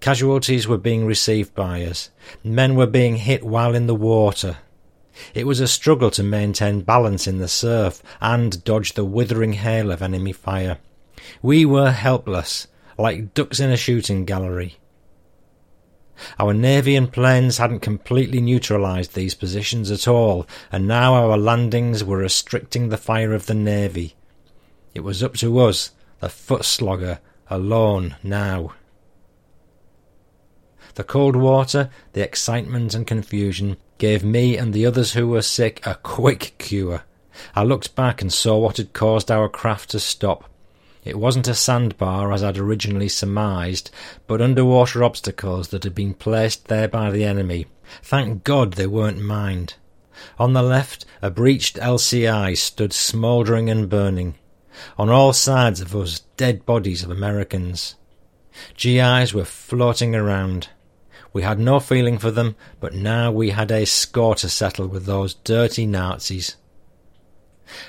[0.00, 2.10] Casualties were being received by us.
[2.42, 4.58] Men were being hit while in the water.
[5.34, 9.90] It was a struggle to maintain balance in the surf and dodge the withering hail
[9.90, 10.78] of enemy fire.
[11.42, 12.66] We were helpless,
[12.98, 14.76] like ducks in a shooting gallery.
[16.38, 22.04] Our navy and planes hadn't completely neutralized these positions at all, and now our landings
[22.04, 24.14] were restricting the fire of the navy.
[24.94, 28.74] It was up to us, the foot slogger, alone now.
[30.94, 35.86] The cold water, the excitement and confusion gave me and the others who were sick
[35.86, 37.04] a quick cure.
[37.54, 40.50] I looked back and saw what had caused our craft to stop.
[41.04, 43.90] It wasn't a sandbar as I'd originally surmised,
[44.26, 47.66] but underwater obstacles that had been placed there by the enemy.
[48.02, 49.74] Thank God they weren't mined.
[50.38, 54.34] On the left, a breached LCI stood smouldering and burning.
[54.96, 57.96] On all sides of us, dead bodies of Americans.
[58.76, 60.68] GIs were floating around.
[61.32, 65.06] We had no feeling for them, but now we had a score to settle with
[65.06, 66.56] those dirty Nazis.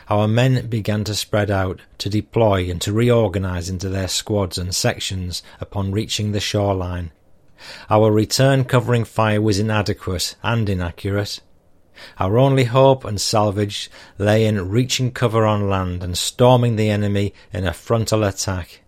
[0.09, 4.75] Our men began to spread out, to deploy, and to reorganize into their squads and
[4.75, 7.11] sections upon reaching the shoreline.
[7.89, 11.39] Our return covering fire was inadequate and inaccurate.
[12.19, 17.33] Our only hope and salvage lay in reaching cover on land and storming the enemy
[17.51, 18.81] in a frontal attack.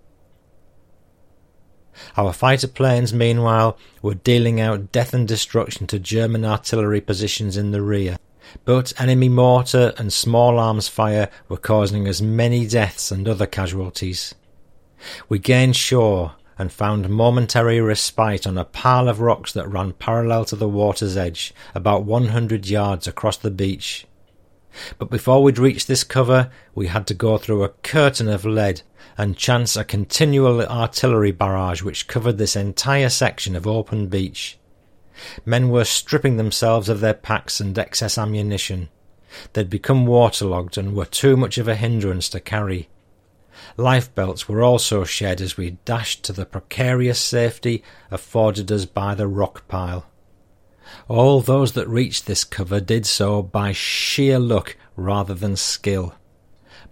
[2.17, 7.71] Our fighter planes, meanwhile, were dealing out death and destruction to German artillery positions in
[7.71, 8.17] the rear,
[8.65, 14.35] but enemy mortar and small arms fire were causing us many deaths and other casualties.
[15.27, 20.45] We gained shore and found momentary respite on a pile of rocks that ran parallel
[20.45, 24.05] to the water's edge, about one hundred yards across the beach.
[24.97, 28.81] But before we'd reached this cover, we had to go through a curtain of lead
[29.17, 34.57] and chance a continual artillery barrage which covered this entire section of open beach.
[35.45, 38.89] Men were stripping themselves of their packs and excess ammunition.
[39.53, 42.89] They'd become waterlogged and were too much of a hindrance to carry.
[43.77, 49.27] Lifebelts were also shed as we dashed to the precarious safety afforded us by the
[49.27, 50.05] rock pile.
[51.07, 56.15] All those that reached this cover did so by sheer luck rather than skill.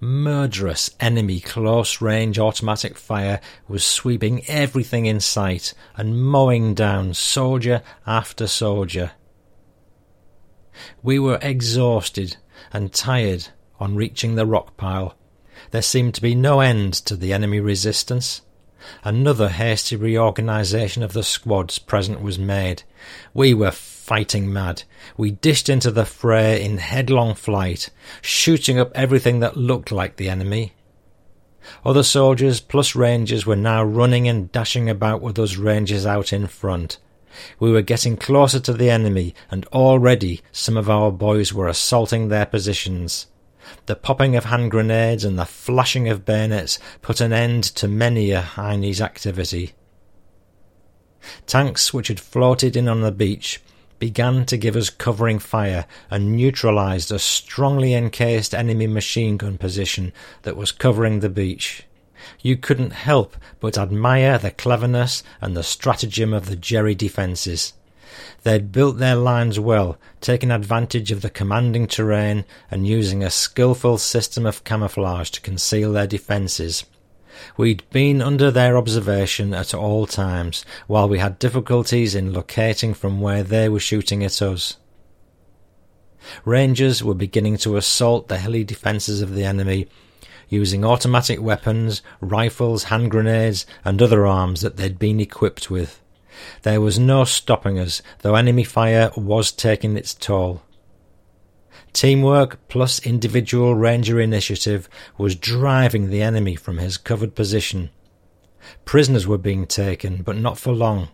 [0.03, 7.84] Murderous enemy close range automatic fire was sweeping everything in sight and mowing down soldier
[8.07, 9.11] after soldier.
[11.03, 12.38] We were exhausted
[12.73, 13.49] and tired
[13.80, 15.15] on reaching the rock pile.
[15.69, 18.41] There seemed to be no end to the enemy resistance.
[19.03, 22.82] Another hasty reorganization of the squads present was made.
[23.36, 23.69] We were
[24.12, 24.84] fighting mad.
[25.16, 27.90] We dished into the fray in headlong flight,
[28.22, 30.74] shooting up everything that looked like the enemy.
[31.86, 36.48] Other soldiers plus rangers were now running and dashing about with us rangers out in
[36.48, 36.98] front.
[37.58, 42.28] We were getting closer to the enemy, and already some of our boys were assaulting
[42.28, 43.28] their positions.
[43.86, 48.32] The popping of hand grenades and the flashing of bayonets put an end to many
[48.32, 49.72] a Chinese activity.
[51.48, 53.62] Tanks which had floated in on the beach
[54.02, 60.11] began to give us covering fire and neutralized a strongly encased enemy machine gun position
[60.41, 61.84] that was covering the beach.
[62.40, 67.73] You couldn't help but admire the cleverness and the stratagem of the Jerry defences.
[68.41, 73.99] They'd built their lines well, taking advantage of the commanding terrain and using a skillful
[73.99, 76.86] system of camouflage to conceal their defences.
[77.57, 83.22] We'd been under their observation at all times, while we had difficulties in locating from
[83.22, 84.77] where they were shooting at us.
[86.45, 89.88] Rangers were beginning to assault the hilly defences of the enemy,
[90.49, 96.01] using automatic weapons, rifles, hand grenades, and other arms that they'd been equipped with.
[96.61, 100.61] There was no stopping us, though enemy fire was taking its toll.
[101.93, 104.88] Teamwork plus individual ranger initiative
[105.18, 107.89] was driving the enemy from his covered position.
[108.85, 111.09] Prisoners were being taken, but not for long.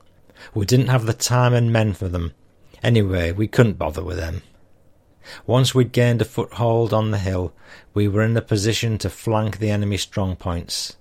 [0.53, 2.33] We didn't have the time and men for them.
[2.83, 4.43] Anyway, we couldn't bother with them.
[5.45, 7.53] Once we'd gained a foothold on the hill,
[7.93, 10.95] we were in a position to flank the enemy strong points.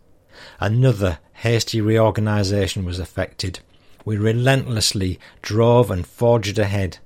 [0.58, 3.60] Another hasty reorganisation was effected.
[4.04, 6.98] We relentlessly drove and forged ahead.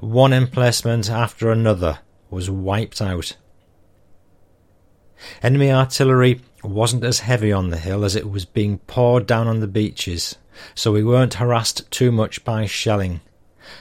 [0.00, 2.00] One emplacement after another
[2.30, 3.36] was wiped out.
[5.42, 9.60] Enemy artillery wasn't as heavy on the hill as it was being poured down on
[9.60, 10.36] the beaches,
[10.74, 13.20] so we weren't harassed too much by shelling.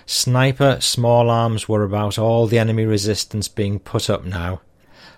[0.05, 4.61] Sniper small arms were about all the enemy resistance being put up now.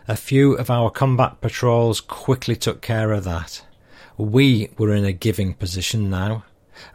[0.08, 3.66] A few of our combat patrols quickly took care of that.
[4.18, 6.44] We were in a giving position now.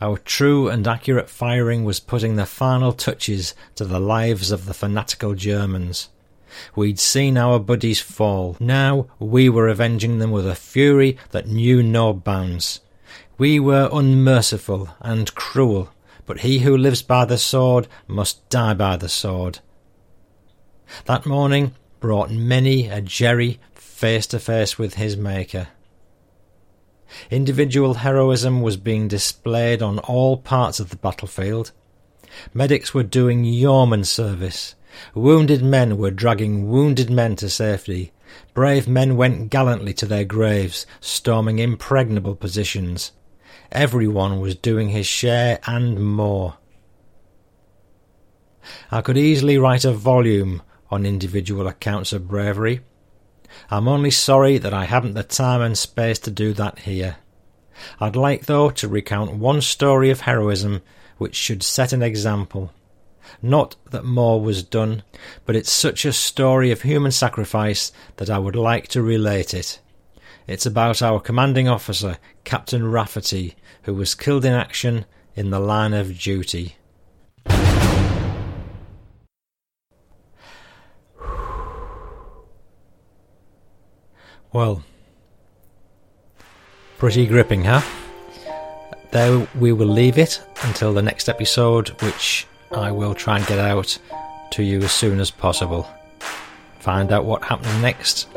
[0.00, 4.74] Our true and accurate firing was putting the final touches to the lives of the
[4.74, 6.08] fanatical Germans.
[6.74, 8.56] We'd seen our buddies fall.
[8.60, 12.80] Now we were avenging them with a fury that knew no bounds.
[13.38, 15.90] We were unmerciful and cruel,
[16.26, 19.60] but he who lives by the sword must die by the sword.
[21.06, 25.68] That morning brought many a Jerry face to face with his Maker.
[27.30, 31.72] Individual heroism was being displayed on all parts of the battlefield.
[32.54, 34.74] Medics were doing yeoman service.
[35.14, 38.12] Wounded men were dragging wounded men to safety.
[38.54, 43.12] Brave men went gallantly to their graves, storming impregnable positions.
[43.70, 46.56] Everyone was doing his share and more.
[48.90, 52.80] I could easily write a volume on individual accounts of bravery.
[53.70, 57.16] I'm only sorry that I haven't the time and space to do that here.
[58.00, 60.82] I'd like, though, to recount one story of heroism
[61.18, 62.72] which should set an example.
[63.40, 65.02] Not that more was done,
[65.46, 69.80] but it's such a story of human sacrifice that I would like to relate it.
[70.46, 73.54] It's about our commanding officer, Captain Rafferty,
[73.84, 75.04] who was killed in action
[75.34, 76.76] in the line of duty.
[84.52, 84.82] Well,
[86.98, 87.80] pretty gripping, huh?
[89.10, 93.58] There we will leave it until the next episode, which I will try and get
[93.58, 93.98] out
[94.52, 95.88] to you as soon as possible.
[96.80, 98.28] Find out what happens next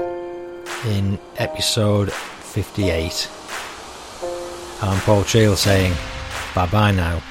[0.85, 3.29] in episode 58.
[4.81, 5.93] I'm Paul Cheall saying
[6.53, 7.21] bye bye now.